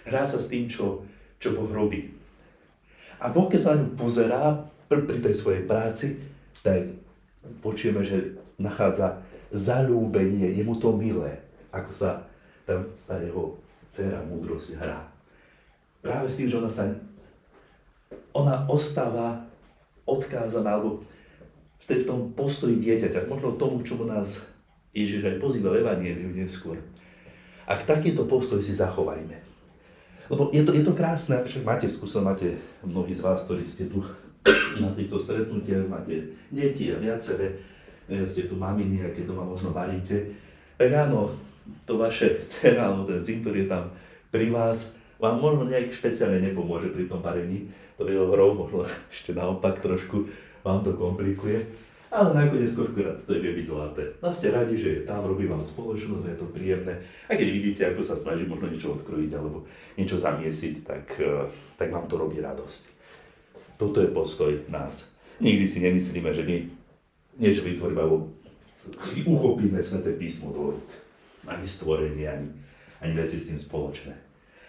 [0.05, 1.01] Hrá sa s tým, čo,
[1.41, 2.13] čo Boh robí.
[3.21, 4.41] A Boh, keď sa na ňu pozerá
[4.89, 6.17] pri tej svojej práci,
[6.65, 6.89] tak
[7.61, 9.21] počujeme, že nachádza
[9.53, 11.41] zalúbenie, je mu to milé,
[11.73, 12.09] ako sa
[12.65, 13.57] tam tá jeho
[13.91, 15.11] dcera múdrosť hrá.
[15.99, 16.89] Práve s tým, že ona sa
[18.31, 19.43] ona ostáva
[20.07, 21.03] odkázaná, alebo
[21.85, 24.47] v tom postoji dieťaťa, možno tomu, čomu nás
[24.95, 26.79] Ježiš aj pozýva v Evangeliu neskôr.
[27.67, 29.35] Ak takýto postoj si zachovajme.
[30.31, 32.49] Lebo je to, je to krásne, však máte skúsenosť, máte
[32.87, 33.99] mnohí z vás, ktorí ste tu
[34.79, 37.59] na týchto stretnutiach, máte deti a viaceré,
[38.07, 40.31] ste tu maminy a keď doma možno varíte.
[40.79, 41.35] Tak áno,
[41.85, 43.91] to vaše dcera alebo ten syn, ktorý je tam
[44.31, 47.69] pri vás, vám možno nejak špeciálne nepomôže pri tom varení.
[48.01, 50.25] To jeho hrou možno ešte naopak trošku
[50.65, 51.61] vám to komplikuje.
[52.11, 54.03] Ale nakoniec koľkokrát to vie byť zlaté.
[54.19, 56.99] A ste radi, že je tam, robí vám spoločnosť, je to príjemné.
[57.31, 59.63] A keď vidíte, ako sa snaží možno niečo odkrojiť alebo
[59.95, 61.47] niečo zamiesiť, tak, eh,
[61.79, 62.83] tak vám to robí radosť.
[63.79, 65.07] Toto je postoj nás.
[65.39, 66.55] Nikdy si nemyslíme, že my
[67.39, 68.27] niečo vytvoríme, alebo
[69.23, 70.61] uchopíme Sveté písmo do
[71.45, 72.47] ani stvorenie, ani,
[73.01, 74.13] ani veci s tým spoločné.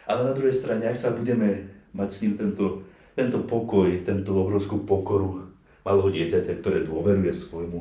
[0.08, 4.82] Ale na druhej strane, ak sa budeme mať s ním tento, tento pokoj, tento obrovskú
[4.82, 5.46] pokoru
[5.84, 7.80] malého dieťaťa, ktoré dôveruje svojmu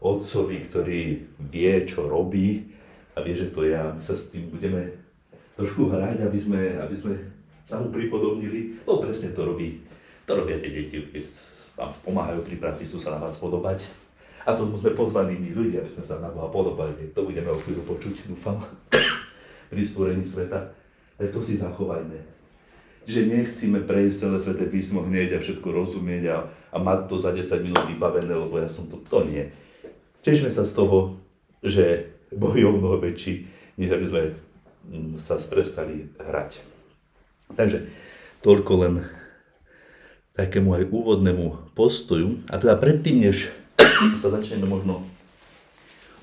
[0.00, 1.00] otcovi, ktorý
[1.48, 2.68] vie, čo robí
[3.16, 4.92] a vie, že to je a my sa s tým budeme
[5.56, 7.14] trošku hrať, aby sme, aby sme
[7.64, 8.84] sa mu pripodobnili.
[8.84, 9.80] No presne to robí,
[10.28, 11.24] to robia tie deti, keď
[11.76, 14.05] vám pomáhajú pri práci, sú sa na vás podobať.
[14.46, 17.10] A to sme pozvaní my ľudia, aby sme sa na Boha podobali.
[17.18, 18.62] To budeme o chvíľu počuť, dúfam,
[19.74, 20.70] pri stvorení sveta.
[21.18, 22.14] Ale to si zachovajme.
[23.10, 27.34] Že nechcíme prejsť celé Sveté písmo hneď a všetko rozumieť a, a mať to za
[27.34, 29.50] 10 minút vybavené, lebo ja som to, to nie.
[30.22, 31.18] Tešme sa z toho,
[31.66, 34.22] že Boh je o mnoho väčší, než aby sme
[34.90, 36.62] mm, sa sprestali hrať.
[37.54, 37.86] Takže
[38.46, 38.94] toľko len
[40.38, 42.42] takému aj úvodnému postoju.
[42.50, 43.50] A teda predtým, než
[44.20, 45.04] sa začneme možno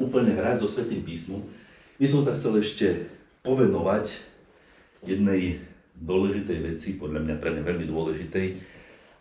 [0.01, 1.45] úplne hrať so Svetým písmom,
[2.01, 3.07] by som sa chcel ešte
[3.45, 4.19] povenovať
[5.05, 5.61] jednej
[5.99, 8.47] dôležitej veci, podľa mňa pre mňa veľmi dôležitej,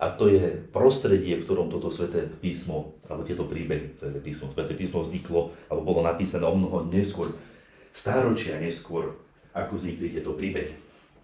[0.03, 4.75] a to je prostredie, v ktorom toto Sveté písmo, alebo tieto príbehy Sveté písmo, Sveté
[4.75, 7.31] písmo vzniklo, alebo bolo napísané o mnoho neskôr,
[7.95, 9.15] stáročia neskôr,
[9.55, 10.75] ako vznikli tieto príbehy,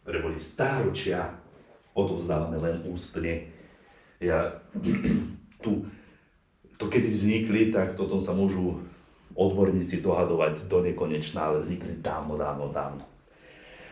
[0.06, 1.26] ktoré boli stáročia
[1.90, 3.50] odovzdávané len ústne.
[4.22, 4.62] Ja
[5.64, 5.82] tu
[6.78, 8.78] to kedy vznikli, tak toto sa môžu
[9.34, 13.04] odborníci dohadovať do nekonečná, ale vznikli dávno, dávno, dávno.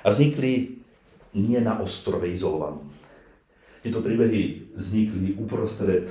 [0.07, 0.79] A vznikli
[1.35, 2.87] nie na ostrove izolovanom.
[3.83, 6.11] Tieto príbehy vznikli uprostred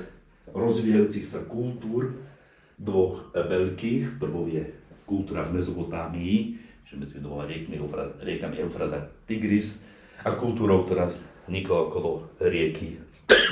[0.52, 2.16] rozvíjajúcich sa kultúr
[2.76, 4.20] dvoch veľkých.
[4.20, 4.64] Prvou je
[5.04, 6.36] kultúra v Mezopotámii,
[6.88, 7.76] že medzi dvoma riekmi,
[8.20, 9.84] riekami Eufrat a Tigris,
[10.24, 12.96] a kultúrou, ktorá vznikla okolo rieky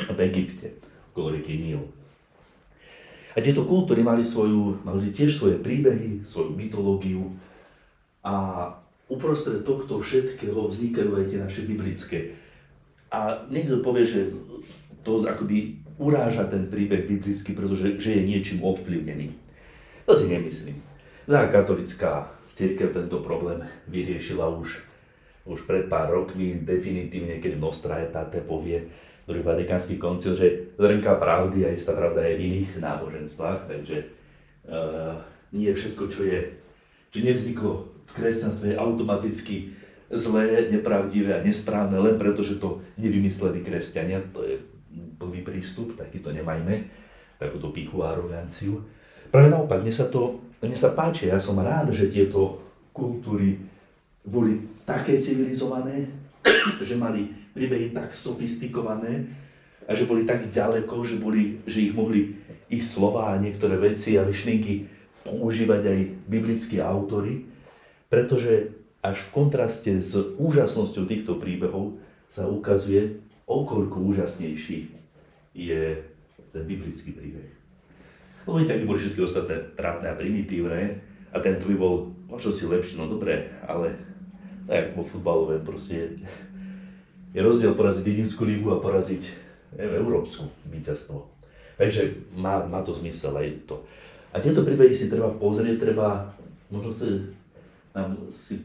[0.08, 0.80] v Egypte,
[1.12, 1.84] okolo rieky Níl.
[3.34, 7.34] A tieto kultúry mali, svoju, mali tiež svoje príbehy, svoju mytológiu
[8.22, 8.70] a
[9.10, 12.18] uprostred tohto všetkého vznikajú aj tie naše biblické.
[13.10, 14.20] A niekto povie, že
[15.02, 19.34] to akoby uráža ten príbeh biblický, pretože že je niečím ovplyvnený.
[20.06, 20.78] To si nemyslím.
[21.26, 24.82] Za katolická církev tento problém vyriešila už,
[25.46, 28.88] už pred pár rokmi, definitívne, keď Nostra Aetate povie,
[29.24, 33.96] druhý vatikánsky koncil, že zrnka pravdy a istá pravda je v iných náboženstvách, takže
[34.68, 35.16] uh,
[35.52, 36.40] nie všetko, čo je,
[37.08, 37.72] čo nevzniklo
[38.04, 39.72] v kresťanstve, je automaticky
[40.12, 44.20] zlé, nepravdivé a nesprávne, len preto, že to nevymysleli kresťania.
[44.36, 44.60] To je
[44.92, 46.86] blbý prístup, taký to nemajme,
[47.40, 48.84] takúto píchu a aroganciu.
[49.32, 52.64] Práve naopak, mne sa to mne sa páči, ja som rád, že tieto
[52.96, 53.60] kultúry
[54.24, 56.08] boli také civilizované,
[56.80, 59.30] že mali príbehy tak sofistikované
[59.86, 62.34] a že boli tak ďaleko, že, boli, že ich mohli
[62.68, 64.90] ich slova a niektoré veci a myšlienky
[65.24, 67.46] používať aj biblickí autory,
[68.10, 72.00] pretože až v kontraste s úžasnosťou týchto príbehov
[72.32, 74.88] sa ukazuje, okoľko úžasnejší
[75.52, 75.82] je
[76.50, 77.52] ten biblický príbeh.
[78.44, 81.00] Lebo viete, ak boli všetky ostatné trápne a primitívne,
[81.34, 83.98] a tento by bol o čo si lepší, no dobre, ale
[84.64, 86.24] tak vo futbalové proste
[87.34, 89.26] je rozdiel poraziť dedinskú lígu a poraziť
[89.74, 91.26] európsku víťazstvo.
[91.74, 93.82] Takže má, má to zmysel aj to.
[94.30, 96.30] A tieto príbehy si treba pozrieť, treba
[96.70, 97.06] možno si,
[97.90, 98.62] nám, si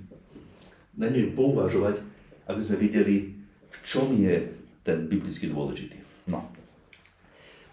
[0.93, 2.01] na nej pouvažovať,
[2.45, 3.33] aby sme videli,
[3.69, 4.53] v čom je
[4.85, 5.97] ten biblický dôležitý.
[6.29, 6.45] No.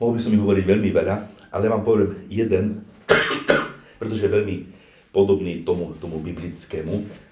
[0.00, 1.16] Mohol by som ich hovoriť veľmi veľa,
[1.52, 2.84] ale vám poviem jeden,
[4.00, 4.56] pretože je veľmi
[5.12, 7.25] podobný tomu, tomu biblickému.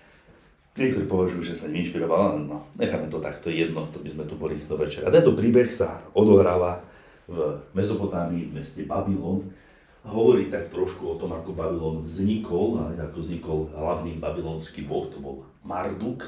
[0.74, 4.34] Niektorí považujú, že sa ním inšpiroval, no necháme to takto jedno, to by sme tu
[4.34, 5.06] boli do večera.
[5.06, 6.82] Tento príbeh sa odohráva
[7.30, 9.54] v Mezopotámii, v meste Babylon.
[10.02, 15.22] Hovorí tak trošku o tom, ako Babylon vznikol, a ako vznikol hlavný babylonský boh, to
[15.22, 16.26] bol Marduk.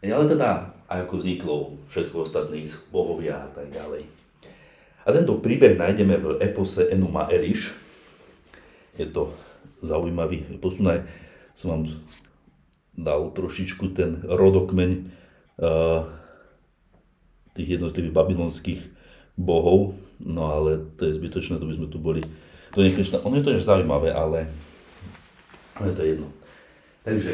[0.00, 4.08] Ale teda, ako vzniklo všetko ostatní bohovia a tak ďalej.
[5.04, 7.76] A tento príbeh nájdeme v epose Enuma Eliš.
[8.96, 9.36] Je to
[9.84, 11.04] zaujímavý posun,
[11.52, 11.82] som vám
[13.00, 16.04] dal trošičku ten rodokmeň uh,
[17.56, 18.80] tých jednotlivých babylonských
[19.40, 22.20] bohov, no ale to je zbytočné, to by sme tu boli
[22.70, 23.24] to nekonečné.
[23.24, 24.46] Ono je to ešte zaujímavé, ale,
[25.74, 26.28] ale to je jedno.
[27.02, 27.32] Takže,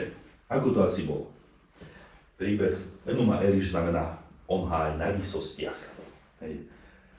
[0.49, 1.29] ako to asi bolo?
[2.39, 2.77] Príbeh
[3.09, 5.81] Enuma Eliš znamená on háj na výsostiach.
[6.45, 6.69] Hej.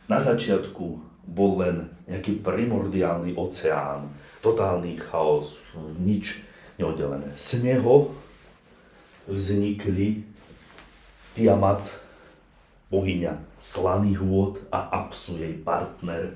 [0.07, 0.85] Na začiatku
[1.27, 4.07] bol len nejaký primordiálny oceán,
[4.39, 5.59] totálny chaos,
[5.99, 6.39] nič
[6.79, 7.35] neoddelené.
[7.35, 8.15] Z neho
[9.27, 10.23] vznikli
[11.37, 11.93] Tiamat,
[12.89, 16.33] bohyňa slaných vôd a Apsu, jej partner,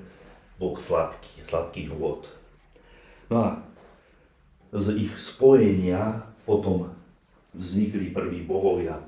[0.60, 2.28] boh sladký, sladkých vôd.
[3.32, 3.50] No a
[4.70, 6.92] z ich spojenia potom
[7.56, 9.00] vznikli prví bohovia,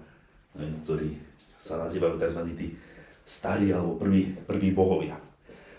[0.57, 1.17] ktorí
[1.61, 2.41] sa nazývajú tzv.
[2.59, 2.67] tí
[3.25, 5.17] starí alebo prví, prví bohovia.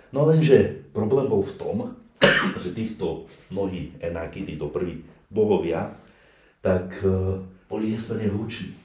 [0.10, 1.78] No lenže problém bol v tom,
[2.64, 5.94] že týchto mnohí enáky, títo prví bohovia,
[6.66, 7.38] tak e,
[7.70, 8.76] boli nesmierne hluční.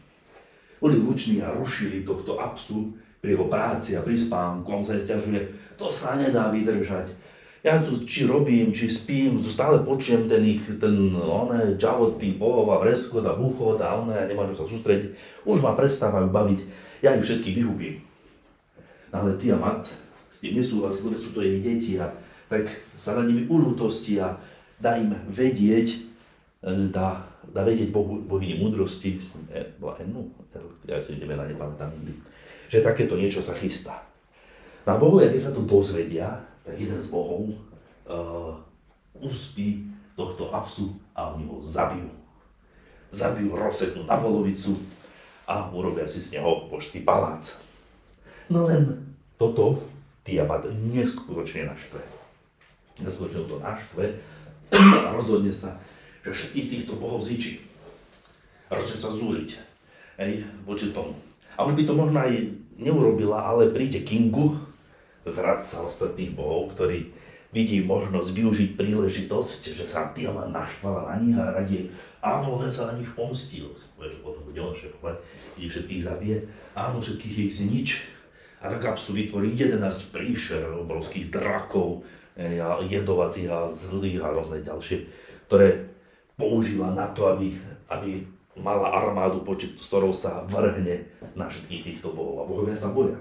[0.80, 4.72] Boli hluční a rušili tohto apsu pri jeho práci a pri spánku.
[4.72, 7.12] On sa stiažuje, to sa nedá vydržať.
[7.60, 12.72] Ja tu či robím, či spím, tu stále počujem ten ich, ten, oné, džavoty, bohov
[12.72, 15.12] a vreskot a buchot a oné, nemôžem sa sústrediť.
[15.44, 16.60] Už ma prestávajú baviť,
[17.04, 18.00] ja ich všetkých vyhubím.
[19.12, 19.92] No ale Tiamat
[20.32, 22.08] s tým nesúhlasil, sú to jej deti a
[22.48, 24.40] tak sa na nimi ulútosti a
[24.80, 26.00] dá im vedieť,
[26.64, 26.88] e,
[27.48, 29.16] dá, vedieť Bohu, bohyni múdrosti,
[29.48, 30.28] e, bola Ennu,
[30.84, 32.12] ja si tie mená nepamätám nikdy,
[32.68, 34.04] že takéto niečo sa chystá.
[34.84, 38.56] No a bohovia, keď sa to dozvedia, tak jeden z bohov uh,
[39.16, 39.84] uspí
[40.16, 42.08] tohto apsu a oni ho zabijú.
[43.12, 44.76] Zabijú, rozseknú na polovicu
[45.44, 47.60] a urobia si z neho božský palác.
[48.48, 49.84] No len toto
[50.24, 52.20] Tiamat neskutočne naštve
[53.02, 54.04] neskutočne to naštve
[54.76, 55.80] a rozhodne sa,
[56.32, 57.62] všetkých týchto bohov zničí.
[58.70, 59.58] A začne sa zúriť
[60.20, 61.16] hej, voči tomu.
[61.58, 62.32] A už by to možno aj
[62.78, 64.56] neurobila, ale príde Kingu,
[65.26, 67.12] zradca ostatných bohov, ktorý
[67.50, 71.90] vidí možnosť využiť príležitosť, že sa Tiama naštvala na nich a radie,
[72.22, 73.74] áno, len sa na nich pomstil.
[73.98, 75.18] Že potom bude on šepovať,
[75.58, 76.36] kde všetkých zabije,
[76.78, 77.88] áno, všetkých ich znič.
[78.62, 79.82] A tak Apsu vytvorí 11
[80.14, 82.06] príšer, obrovských drakov,
[82.40, 85.04] a jedovatých a zlých a rôzne ďalšie,
[85.50, 85.90] ktoré
[86.40, 87.52] používa na to, aby,
[87.92, 88.24] aby
[88.56, 91.04] mala armádu, počet, s ktorou sa vrhne
[91.36, 92.42] na všetkých týchto bohov.
[92.42, 93.20] A bohovia sa boja.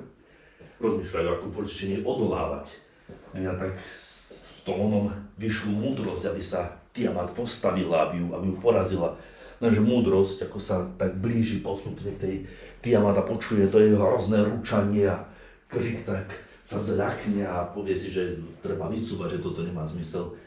[0.80, 2.80] Rozmýšľajú, ako počtenie odolávať.
[3.36, 3.76] A tak
[4.32, 5.06] v tom onom
[5.36, 9.14] vyšľú múdrosť, aby sa Tiamat postavila, aby ju, aby ju porazila.
[9.60, 12.36] Lenže múdrosť, ako sa tak blíži postupne k tej
[12.80, 15.28] Tiamat a počuje to jej hrozné ručanie a
[15.68, 16.32] krik, tak
[16.64, 20.38] sa zľakne a povie si, že treba vycúvať, že toto nemá zmysel,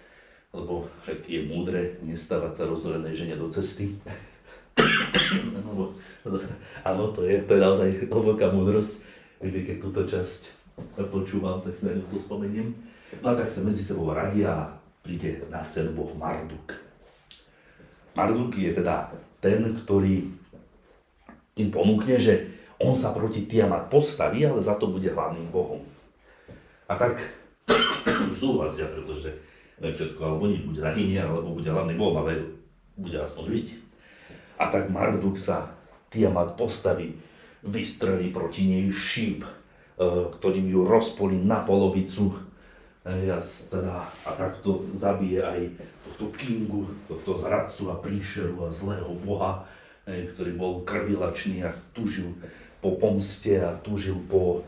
[0.53, 3.97] lebo však je múdre nestávať sa rozhorenej žene do cesty.
[5.65, 5.93] no,
[6.85, 9.01] áno, to je, to je naozaj hlboká múdrosť.
[9.41, 10.53] Vždy, keď túto časť
[11.09, 12.71] počúvam, tak si na ňu to spomeniem.
[13.21, 14.71] No a tak sa medzi sebou radia a
[15.03, 16.77] príde na scénu boh Marduk.
[18.13, 19.09] Marduk je teda
[19.41, 20.31] ten, ktorý
[21.59, 25.81] im ponúkne, že on sa proti Tiamat postaví, ale za to bude hlavným bohom.
[26.89, 27.21] A tak
[28.41, 29.33] súhlasia, pretože
[29.81, 32.59] všetko alebo nič, buď rahynie, alebo bude hlavný boh, ale
[32.99, 33.67] bude aspoň žiť.
[34.61, 35.73] A tak Marduk sa
[36.13, 37.17] Tiamat postaví,
[37.65, 39.51] vystrelí proti nej šíp, e,
[40.29, 42.37] ktorým ju rozpolí na polovicu
[43.07, 43.33] e,
[43.73, 45.61] teda, a takto zabije aj
[46.05, 49.65] tohto Kingu, tohto zradcu a príšeru a zlého boha,
[50.05, 52.37] e, ktorý bol krvilačný a túžil
[52.83, 54.67] po pomste a túžil po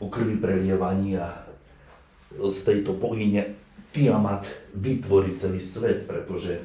[0.00, 1.44] o krvi prelievaní a
[2.32, 3.52] z tejto bohyne
[3.90, 6.62] Tiamat vytvorí celý svet, pretože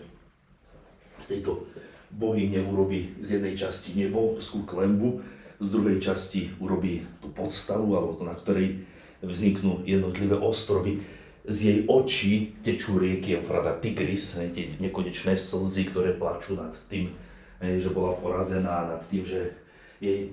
[1.17, 1.65] z tejto
[2.13, 4.38] bohyne urobí z jednej časti nebo,
[4.69, 5.25] klembu,
[5.57, 8.85] z druhej časti urobí tú podstavu, alebo to, na ktorej
[9.25, 11.01] vzniknú jednotlivé ostrovy.
[11.45, 17.13] Z jej očí tečú rieky Eufrata Tigris, tie nekonečné slzy, ktoré plačú nad tým,
[17.61, 19.53] že bola porazená, nad tým, že
[20.01, 20.31] jej e,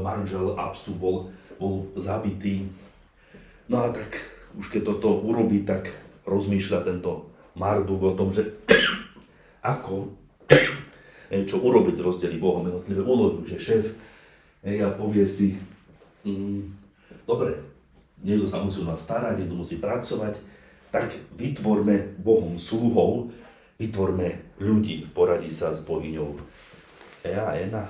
[0.00, 2.68] manžel Apsu bol bol zabitý.
[3.68, 4.20] No a tak
[4.56, 5.92] už keď toto urobí, tak
[6.26, 8.44] rozmýšľa tento Marduk o tom, že
[9.62, 10.12] ako
[11.50, 13.86] čo urobiť, rozdeli Bohom jednotlivé úlohy, že šéf
[14.66, 15.54] a povie si,
[16.26, 16.62] mm,
[17.22, 17.54] dobre,
[18.18, 20.42] niekto sa musí o nás starať, niekto musí pracovať,
[20.90, 23.30] tak vytvorme Bohom sluhov,
[23.78, 26.34] vytvorme ľudí, poradí sa s bohyňou
[27.22, 27.86] Ea, Ena,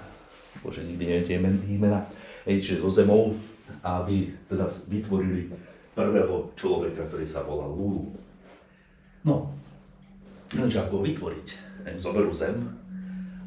[0.61, 1.39] bože, nikdy neviem tie
[1.77, 2.01] imena,
[2.45, 3.33] čiže so zemou,
[3.81, 5.49] aby teda vytvorili
[5.97, 8.13] prvého človeka, ktorý sa volal Lulu.
[9.27, 9.51] No,
[10.55, 11.49] lenže ako ho vytvoriť?
[11.99, 12.79] Zoberú zem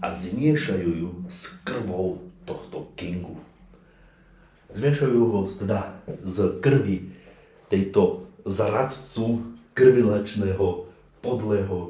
[0.03, 3.39] a zmiešajú ju s krvou tohto Kingu.
[4.75, 5.95] Zmiešajú ho teda
[6.27, 7.09] z krvi
[7.71, 10.87] tejto zradcu krvilačného,
[11.19, 11.89] podlého e,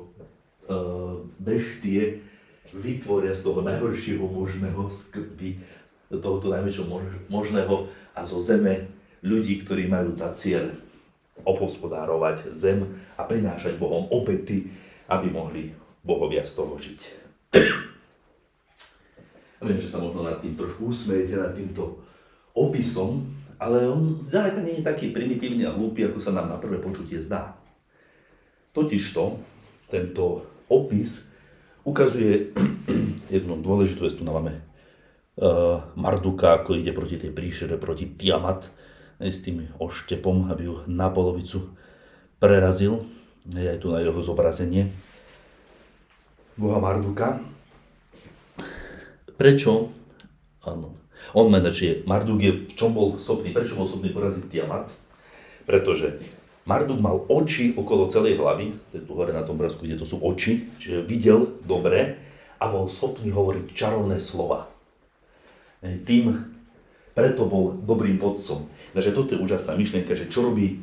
[1.42, 2.22] beštie,
[2.70, 5.62] vytvoria z toho najhoršieho možného krvi
[6.10, 6.90] tohoto najväčšieho
[7.30, 7.76] možného
[8.18, 8.90] a zo zeme
[9.22, 10.74] ľudí, ktorí majú za cieľ
[11.44, 12.84] opospodárovať zem
[13.16, 14.68] a prinášať Bohom obety,
[15.08, 15.72] aby mohli
[16.04, 17.02] bohovia z toho žiť.
[19.60, 22.00] A viem, že sa možno nad tým trošku usmejete, nad týmto
[22.56, 23.28] opisom
[23.60, 27.20] ale on zďaleka nie je taký primitívny a hlúpy, ako sa nám na prvé počutie
[27.20, 27.60] zdá.
[28.72, 29.36] Totižto
[29.92, 31.28] tento opis
[31.84, 32.56] ukazuje
[33.36, 38.72] jednu dôležitú vec, tu máme uh, Marduka, ako ide proti tej príšere, proti Tiamat,
[39.20, 41.72] aj s tým oštepom, aby ju na polovicu
[42.40, 43.04] prerazil.
[43.46, 44.92] Je aj tu na jeho zobrazenie
[46.60, 47.40] Boha Marduka.
[49.40, 49.96] Prečo?
[50.68, 51.00] Áno.
[51.32, 52.04] On manažuje.
[52.04, 54.92] Marduk je, v čom bol schopný, prečo bol schopný poraziť Tiamat?
[55.64, 56.20] Pretože
[56.68, 60.06] Marduk mal oči okolo celej hlavy, to je tu hore na tom obrázku, kde to
[60.06, 62.20] sú oči, čiže videl dobre
[62.60, 64.68] a bol schopný hovoriť čarovné slova.
[65.80, 66.59] Tým
[67.20, 68.64] preto bol dobrým vodcom.
[68.96, 70.80] Takže toto je úžasná myšlienka, že čo robí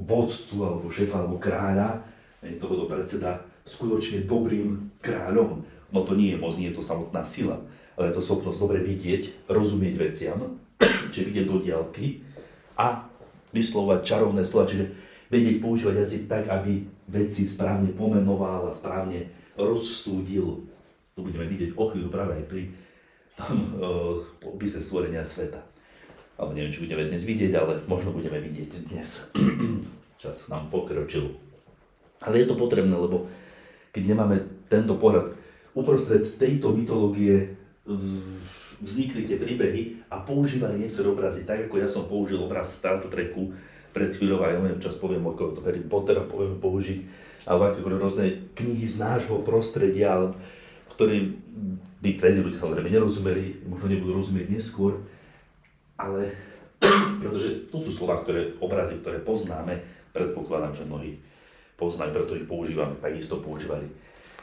[0.00, 2.00] vodcu alebo šéfa alebo kráľa,
[2.56, 5.60] toho predseda, skutočne dobrým kráľom.
[5.92, 7.60] No to nie je moc, nie je to samotná sila,
[8.00, 10.38] ale je to schopnosť dobre vidieť, rozumieť veciam,
[11.12, 12.24] čiže vidieť do diálky
[12.80, 13.04] a
[13.52, 14.88] vyslovať čarovné slova, čiže
[15.28, 20.64] vedieť používať jazyk tak, aby veci správne pomenoval a správne rozsúdil.
[21.14, 22.62] To budeme vidieť o chvíľu práve aj pri
[23.38, 25.73] tom uh, opise stvorenia sveta.
[26.34, 29.30] Alebo neviem, či budeme dnes vidieť, ale možno budeme vidieť dnes.
[30.22, 31.30] Čas nám pokročil.
[32.24, 33.30] Ale je to potrebné, lebo
[33.94, 35.36] keď nemáme tento pohľad,
[35.74, 37.54] uprostred tejto mytológie
[38.82, 43.54] vznikli tie príbehy a používali niektoré obrazy, tak ako ja som použil obraz Star Treku
[43.94, 46.98] pred chvíľou, aj ja čas poviem ako to Harry Pottera poviem použiť,
[47.46, 48.26] alebo akékoľvek rôzne
[48.58, 50.18] knihy z nášho prostredia,
[50.90, 51.30] ktoré
[52.02, 54.98] by vtedy ľudia samozrejme nerozumeli, možno nebudú rozumieť neskôr,
[55.98, 56.34] ale
[57.20, 59.80] pretože to sú slova, ktoré, obrazy, ktoré poznáme,
[60.12, 61.18] predpokladám, že mnohí
[61.74, 63.86] poznajú, preto ich používame, takisto používali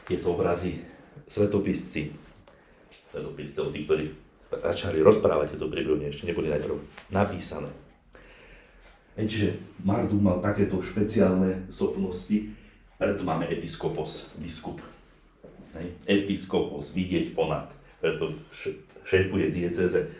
[0.04, 0.82] tieto obrazy
[1.28, 2.12] svetopisci,
[3.12, 4.04] svetopisci, tých, ktorí
[4.52, 6.76] začali rozprávať tieto príbehy, ešte neboli najprv
[7.08, 7.72] napísané.
[9.16, 12.52] E, čiže Marduk mal takéto špeciálne schopnosti,
[13.00, 14.78] preto máme episkopos, biskup.
[15.72, 15.96] Hej.
[16.04, 18.36] Episkopos, vidieť ponad, preto
[19.08, 20.12] šéfuje dieceze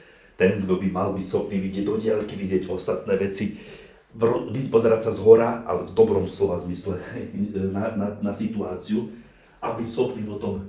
[0.43, 3.63] ten, kto by mal byť schopný vidieť do diaľky, vidieť ostatné veci,
[4.67, 6.99] pozerať sa z hora, ale v dobrom slova zmysle,
[7.77, 9.07] na, na, na situáciu,
[9.63, 10.67] aby schopný potom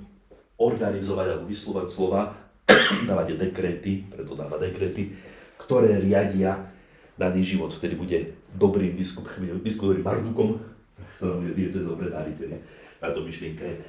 [0.62, 2.38] organizovať alebo vyslovať slova,
[3.10, 5.10] dávať dekrety, preto dáva dekrety,
[5.58, 6.70] ktoré riadia
[7.18, 7.74] daný život.
[7.74, 8.18] Vtedy bude
[8.54, 10.62] dobrým biskupom, biskup dobrým Mardukom,
[11.18, 12.62] sa nám bude diece dobre dariteľ.
[13.02, 13.82] Táto myšlienka je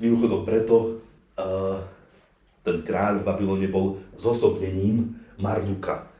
[0.00, 1.04] mimochodom preto,
[1.36, 1.99] uh,
[2.60, 6.10] ten kráľ v Babylone bol zosobnením Marduka.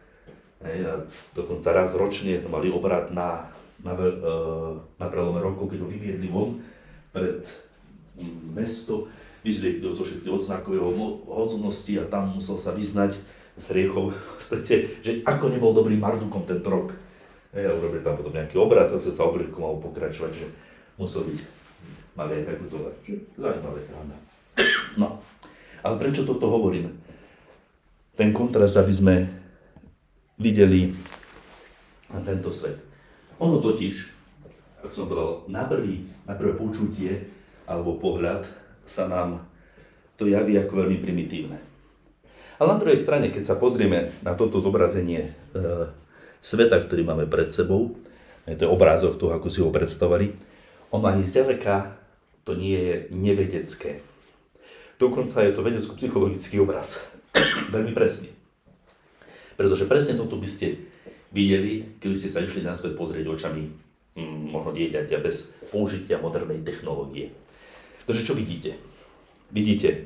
[0.60, 0.92] Hej, a
[1.32, 3.48] dokonca raz ročne to mali obrad na,
[3.80, 4.32] na, e,
[5.00, 6.60] na prelome rokov, keď ho vyviedli von
[7.12, 7.44] pred
[8.52, 9.08] mesto,
[9.40, 10.92] vyzliekli ho zo všetkých odznakov jeho
[11.24, 13.16] hodnosti a tam musel sa vyznať
[13.56, 14.12] s riechou
[14.44, 16.92] strete, že ako nebol dobrý Mardukom ten rok.
[17.50, 20.46] Hej, a urobili tam potom nejaký obrad, zase sa oblievku mal pokračovať, že
[20.94, 21.40] musel byť,
[22.14, 22.94] mali aj takúto,
[23.34, 24.16] zaujímavé sranda.
[24.94, 25.18] No,
[25.80, 26.92] ale prečo toto hovorím?
[28.16, 29.14] Ten kontrast, aby sme
[30.36, 30.92] videli
[32.10, 32.80] na tento svet.
[33.40, 33.94] Ono totiž,
[34.84, 37.28] ako som povedal, na, prvý, na prvé počutie
[37.64, 38.44] alebo pohľad
[38.84, 39.44] sa nám
[40.20, 41.56] to javí ako veľmi primitívne.
[42.60, 45.58] Ale na druhej strane, keď sa pozrieme na toto zobrazenie e,
[46.44, 47.96] sveta, ktorý máme pred sebou,
[48.44, 50.36] je to obrázok toho, ako si ho predstavali,
[50.92, 51.96] ono ani zďaleka
[52.44, 54.02] to nie je nevedecké.
[55.00, 57.08] Dokonca je to vedecko-psychologický obraz.
[57.74, 58.28] veľmi presný.
[59.56, 60.76] Pretože presne toto by ste
[61.32, 63.64] videli, keby ste sa išli na svet pozrieť očami
[64.20, 67.32] hm, možno dieťaťa bez použitia modernej technológie.
[68.04, 68.76] Takže čo vidíte?
[69.48, 70.04] Vidíte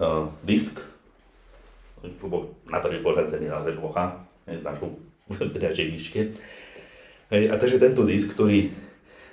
[0.00, 0.80] uh, disk,
[2.66, 4.98] na prvý pohľad Zem je plocha, s našou
[5.54, 6.20] priačej výške.
[7.32, 8.72] A takže tento disk, ktorý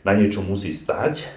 [0.04, 1.28] na niečo musí stať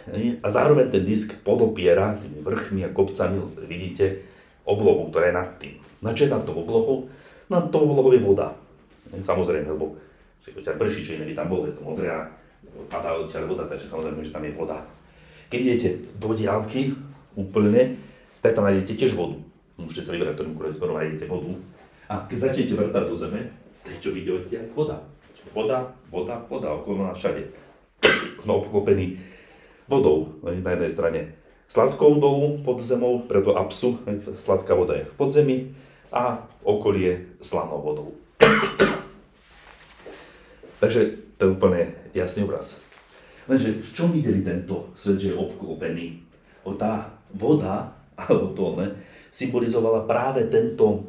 [0.43, 4.23] a zároveň ten disk podopiera tými vrchmi a kopcami, vidíte,
[4.63, 5.75] oblohu, ktorá je nad tým.
[6.03, 7.11] Na čo je nad tou oblohou?
[7.51, 8.55] Na to oblohou je voda.
[9.13, 9.99] Samozrejme, lebo
[10.43, 12.27] ťa prší, či by tam bol, je to modré a
[12.89, 14.79] padá odtiaľ voda, takže samozrejme, že tam je voda.
[15.51, 16.97] Keď idete do diálky
[17.37, 17.99] úplne,
[18.41, 19.37] tak tam nájdete tiež vodu.
[19.77, 21.53] Môžete sa vybrať, ktorým kurve smerom nájdete vodu.
[22.09, 23.41] A keď začnete vrtať do zeme,
[23.83, 24.71] tak čo vidíte?
[24.73, 25.03] Voda.
[25.51, 27.51] Voda, voda, voda, okolo nás všade.
[28.43, 29.23] Sme obklopení
[29.87, 31.21] vodou na jednej strane
[31.73, 33.97] sladkou dolu pod zemou, preto apsu,
[34.37, 35.57] sladká voda je v podzemí,
[36.13, 38.13] a okolie slanou vodou.
[40.85, 42.85] Takže to je úplne jasný obraz.
[43.49, 46.21] Lenže v čom videli tento svet, že je obklopený?
[46.69, 48.93] O tá voda, alebo to ne,
[49.33, 51.09] symbolizovala práve tento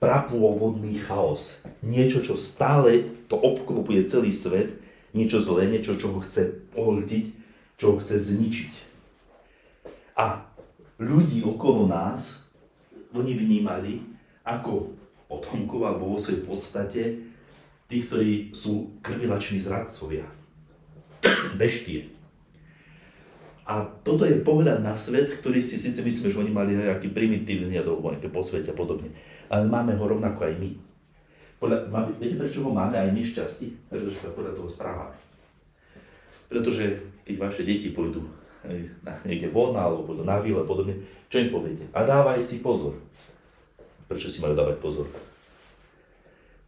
[0.00, 1.60] prapôvodný chaos.
[1.84, 4.72] Niečo, čo stále to obklopuje celý svet,
[5.16, 7.24] niečo zlé, niečo, čo ho chce pohltiť,
[7.80, 8.72] čo ho chce zničiť.
[10.20, 10.44] A
[11.00, 12.36] ľudí okolo nás,
[13.16, 14.04] oni vnímali
[14.44, 14.92] ako
[15.26, 17.02] potomkov alebo vo svojej podstate
[17.88, 20.28] tí, ktorí sú krvilační zradcovia,
[21.56, 22.12] beštie.
[23.66, 27.74] A toto je pohľad na svet, ktorý si síce myslíme, že oni mali nejaký primitívny
[27.74, 29.10] a nejaké po svete a podobne.
[29.50, 30.70] Ale máme ho rovnako aj my.
[31.56, 31.88] Podľa,
[32.20, 33.88] viete, prečo ho máme aj my šťastí?
[33.88, 35.16] Pretože sa podľa toho správame.
[36.52, 38.22] Pretože keď vaše deti pôjdu
[39.22, 41.00] niekde von alebo pôjdu na výle a podobne,
[41.32, 41.88] čo im poviete?
[41.96, 42.98] A dávaj si pozor.
[44.06, 45.08] Prečo si majú dávať pozor?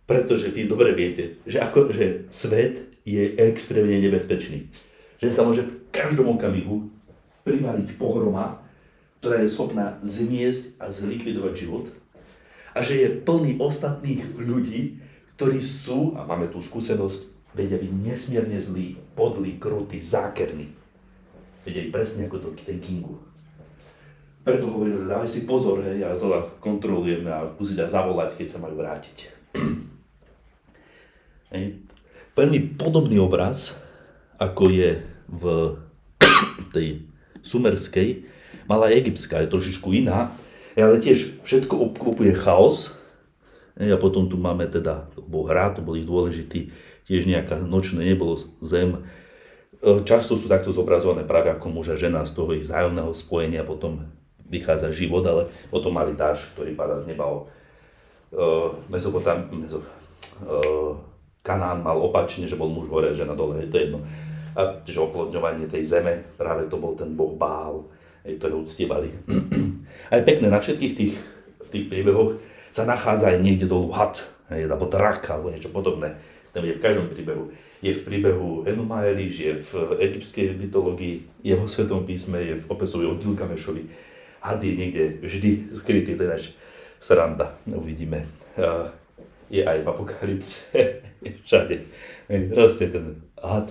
[0.09, 4.66] Pretože vy dobre viete, že, ako, že svet je extrémne nebezpečný
[5.18, 6.86] že sa môže v každom okamihu
[7.43, 8.62] privaliť pohroma,
[9.18, 11.91] ktorá je schopná zmiesť a zlikvidovať život
[12.79, 15.03] a že je plný ostatných ľudí,
[15.35, 20.70] ktorí sú, a máme tú skúsenosť, vedia byť nesmierne zlí, podlí, krutí, zákerní.
[21.66, 23.18] Vedia presne ako to ten Kingu.
[24.47, 26.31] Preto hovorím, dávaj si pozor, hej, ja to
[26.62, 29.16] kontrolujem a musíte zavolať, keď sa majú vrátiť.
[31.59, 31.83] hej.
[32.39, 33.74] Veľmi podobný obraz
[34.39, 35.45] ako je v
[36.74, 37.11] tej
[37.43, 38.22] sumerskej,
[38.70, 40.31] malá egyptská je trošičku iná,
[40.81, 42.95] ale tiež všetko obklopuje chaos.
[43.79, 46.74] A potom tu máme teda hrá, to boli dôležitý,
[47.07, 49.07] tiež nejaká nočné nebolo zem.
[49.79, 53.62] E, často sú takto zobrazované práve ako muž a žena z toho ich vzájomného spojenia,
[53.62, 54.11] potom
[54.51, 57.47] vychádza život, ale potom mali dáž, ktorý padá z neba o
[58.35, 58.74] uh,
[61.45, 64.03] Kanán mal opačne, že bol muž hore, žena dole, to je jedno
[64.59, 67.87] a že oplodňovanie tej zeme, práve to bol ten boh Bál,
[68.37, 69.09] ktoré uctievali.
[70.11, 71.14] A je pekné, na všetkých tých,
[71.64, 72.37] v tých príbehoch
[72.74, 74.20] sa nachádza aj niekde dolu had,
[74.51, 76.16] alebo drak, alebo niečo podobné.
[76.53, 77.53] Ten je v každom príbehu.
[77.79, 79.70] Je v príbehu Enuma Eliš, je v
[80.03, 83.87] egyptskej mytológii, je vo Svetom písme, je v opesovi o Gilgamešovi.
[84.43, 86.45] Had je niekde vždy skrytý, to je náš
[86.99, 88.26] sranda, uvidíme.
[89.49, 90.66] Je aj v apokalypse,
[91.47, 91.87] všade.
[92.53, 93.70] Rastie ten had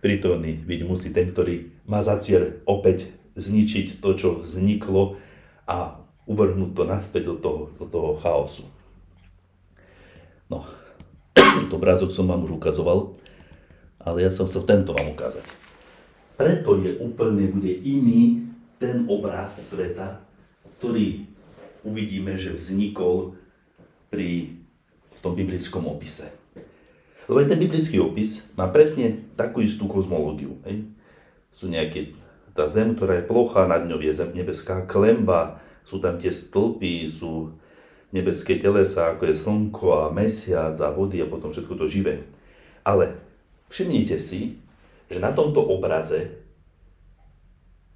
[0.00, 5.16] prítomný byť musí ten, ktorý má za cieľ opäť zničiť to, čo vzniklo
[5.64, 5.96] a
[6.28, 8.64] uvrhnúť to naspäť do toho, do toho chaosu.
[10.52, 10.68] No,
[11.72, 13.16] obrázok som vám už ukazoval,
[13.96, 15.46] ale ja som chcel tento vám ukázať.
[16.36, 18.48] Preto je úplne bude iný
[18.80, 20.24] ten obraz sveta,
[20.80, 21.28] ktorý
[21.84, 23.36] uvidíme, že vznikol
[24.08, 24.56] pri,
[25.12, 26.32] v tom biblickom opise.
[27.30, 30.58] Lebo ten biblický opis má presne takú istú kozmológiu.
[30.66, 30.90] Hej.
[31.54, 32.10] Sú nejaké,
[32.54, 37.08] tá zem, ktorá je plochá, nad ňou je zem, nebeská klemba, sú tam tie stĺpy,
[37.08, 37.54] sú
[38.10, 42.26] nebeské telesa, ako je slnko a mesiac a vody a potom všetko to živé.
[42.82, 43.18] Ale
[43.70, 44.58] všimnite si,
[45.10, 46.42] že na tomto obraze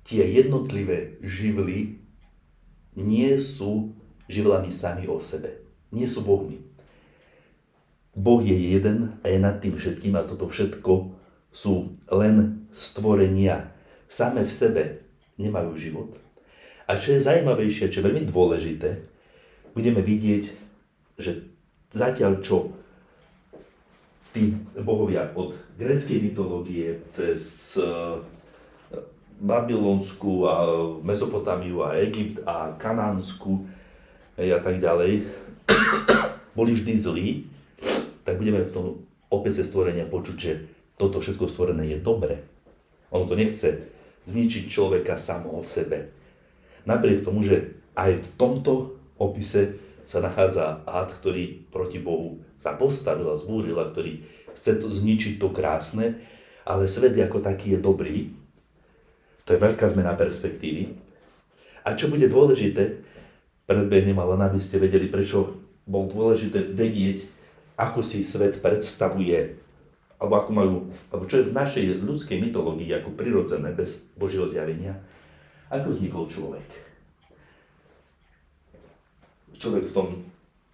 [0.07, 1.98] tie jednotlivé živly
[2.94, 3.94] nie sú
[4.30, 5.62] živlami sami o sebe.
[5.90, 6.62] Nie sú bohmi.
[8.14, 11.11] Boh je jeden a je nad tým všetkým a toto všetko
[11.50, 13.74] sú len stvorenia.
[14.09, 14.82] Same v sebe
[15.40, 16.11] nemajú život.
[16.84, 19.00] A čo je zaujímavejšie, čo je veľmi dôležité,
[19.72, 20.44] budeme vidieť,
[21.16, 21.48] že
[21.90, 22.70] zatiaľ čo
[24.34, 27.86] tí bohovia od gréckej mytológie cez eh,
[29.38, 30.55] Babylonsku a
[31.02, 33.66] Mesopotamiu a Egypt a Kanánsku
[34.34, 35.30] a tak ďalej,
[36.59, 37.28] boli vždy zlí,
[38.26, 38.86] tak budeme v tom
[39.30, 40.52] opise stvorenia počuť, že
[40.98, 42.42] toto všetko stvorené je dobre.
[43.14, 43.93] Ono to nechce
[44.29, 46.12] zničiť človeka samo od sebe.
[46.85, 53.29] Napriek tomu, že aj v tomto opise sa nachádza had, ktorý proti Bohu sa postavil
[53.29, 54.20] a zbúril a ktorý
[54.57, 56.20] chce to zničiť to krásne,
[56.64, 58.16] ale svet ako taký je dobrý.
[59.45, 60.97] To je veľká zmena perspektívy.
[61.85, 63.05] A čo bude dôležité,
[63.68, 67.29] predbehnem, ale aby ste vedeli, prečo bol dôležité vedieť,
[67.77, 69.63] ako si svet predstavuje,
[70.18, 70.76] alebo ako majú,
[71.10, 74.98] alebo čo je v našej ľudskej mytológii ako prirodzené bez Božieho zjavenia,
[75.68, 76.68] ako vznikol človek.
[79.58, 80.08] Človek v tom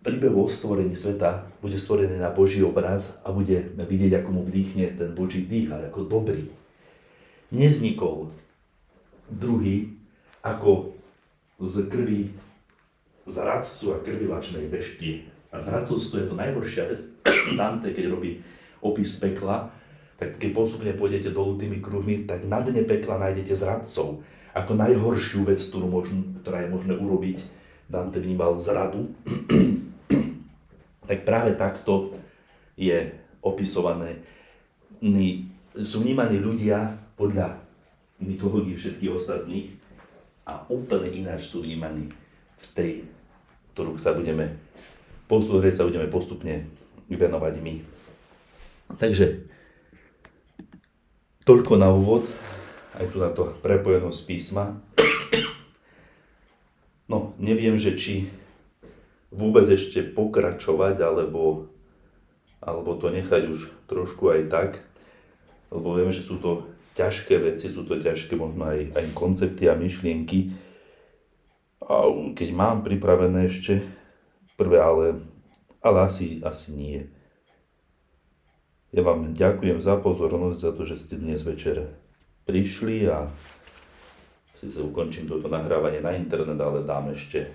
[0.00, 4.96] príbehu o stvorení sveta bude stvorený na Boží obraz a bude vidieť, ako mu vdýchne
[4.96, 6.48] ten Boží dých, ale ako dobrý.
[7.52, 8.32] Neznikol
[9.28, 9.94] druhý
[10.40, 10.96] ako
[11.60, 12.22] z krvi
[13.28, 17.00] zradcu a krvilačnej beštie, a zradcovstvo je to najhoršia vec.
[17.58, 18.38] Dante, keď robí
[18.80, 19.70] opis pekla,
[20.20, 24.20] tak keď postupne pôjdete dolu tými kruhmi, tak na dne pekla nájdete zradcov.
[24.52, 27.38] Ako najhoršiu vec, ktorú možno, ktorá je možné urobiť,
[27.90, 29.10] Dante vnímal zradu.
[31.10, 32.14] tak práve takto
[32.78, 33.10] je
[33.42, 34.20] opisované,
[35.74, 37.56] sú vnímaní ľudia podľa
[38.20, 39.68] mytológie všetkých ostatných
[40.44, 42.12] a úplne ináč sú vnímaní
[42.60, 42.92] v tej,
[43.72, 44.60] ktorú sa budeme,
[45.24, 46.68] postupne sa budeme postupne
[47.08, 47.74] venovať my.
[48.98, 49.46] Takže
[51.46, 52.26] toľko na úvod,
[52.98, 54.78] aj tu na to prepojenosť písma.
[57.10, 58.30] No, neviem, že či
[59.34, 61.70] vôbec ešte pokračovať, alebo,
[62.62, 64.70] alebo to nechať už trošku aj tak,
[65.74, 69.78] lebo viem, že sú to ťažké veci, sú to ťažké možno aj, aj koncepty a
[69.78, 70.54] myšlienky.
[71.82, 73.82] A keď mám pripravené ešte
[74.54, 75.22] prvé, ale,
[75.82, 77.00] ale asi, asi nie.
[78.90, 81.94] Ja vám ďakujem za pozornosť, za to, že ste dnes večer
[82.42, 83.30] prišli a
[84.58, 87.54] si sa ukončím toto nahrávanie na internet, ale dám ešte,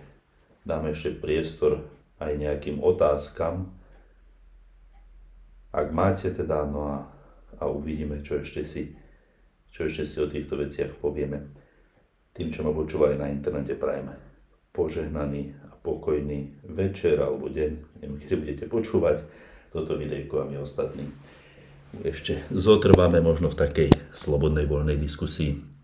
[0.63, 1.83] dám ešte priestor
[2.23, 3.67] aj nejakým otázkam.
[5.75, 6.97] Ak máte teda, no a,
[7.59, 8.95] a uvidíme, čo ešte, si,
[9.75, 11.51] čo ešte si o týchto veciach povieme.
[12.31, 14.15] Tým, čo ma počúvali na internete, prajeme
[14.71, 19.19] požehnaný a pokojný večer alebo deň, neviem, kedy budete počúvať
[19.76, 21.11] toto videjko a my ostatní
[21.99, 25.74] ešte zotrváme možno v takej slobodnej voľnej diskusii.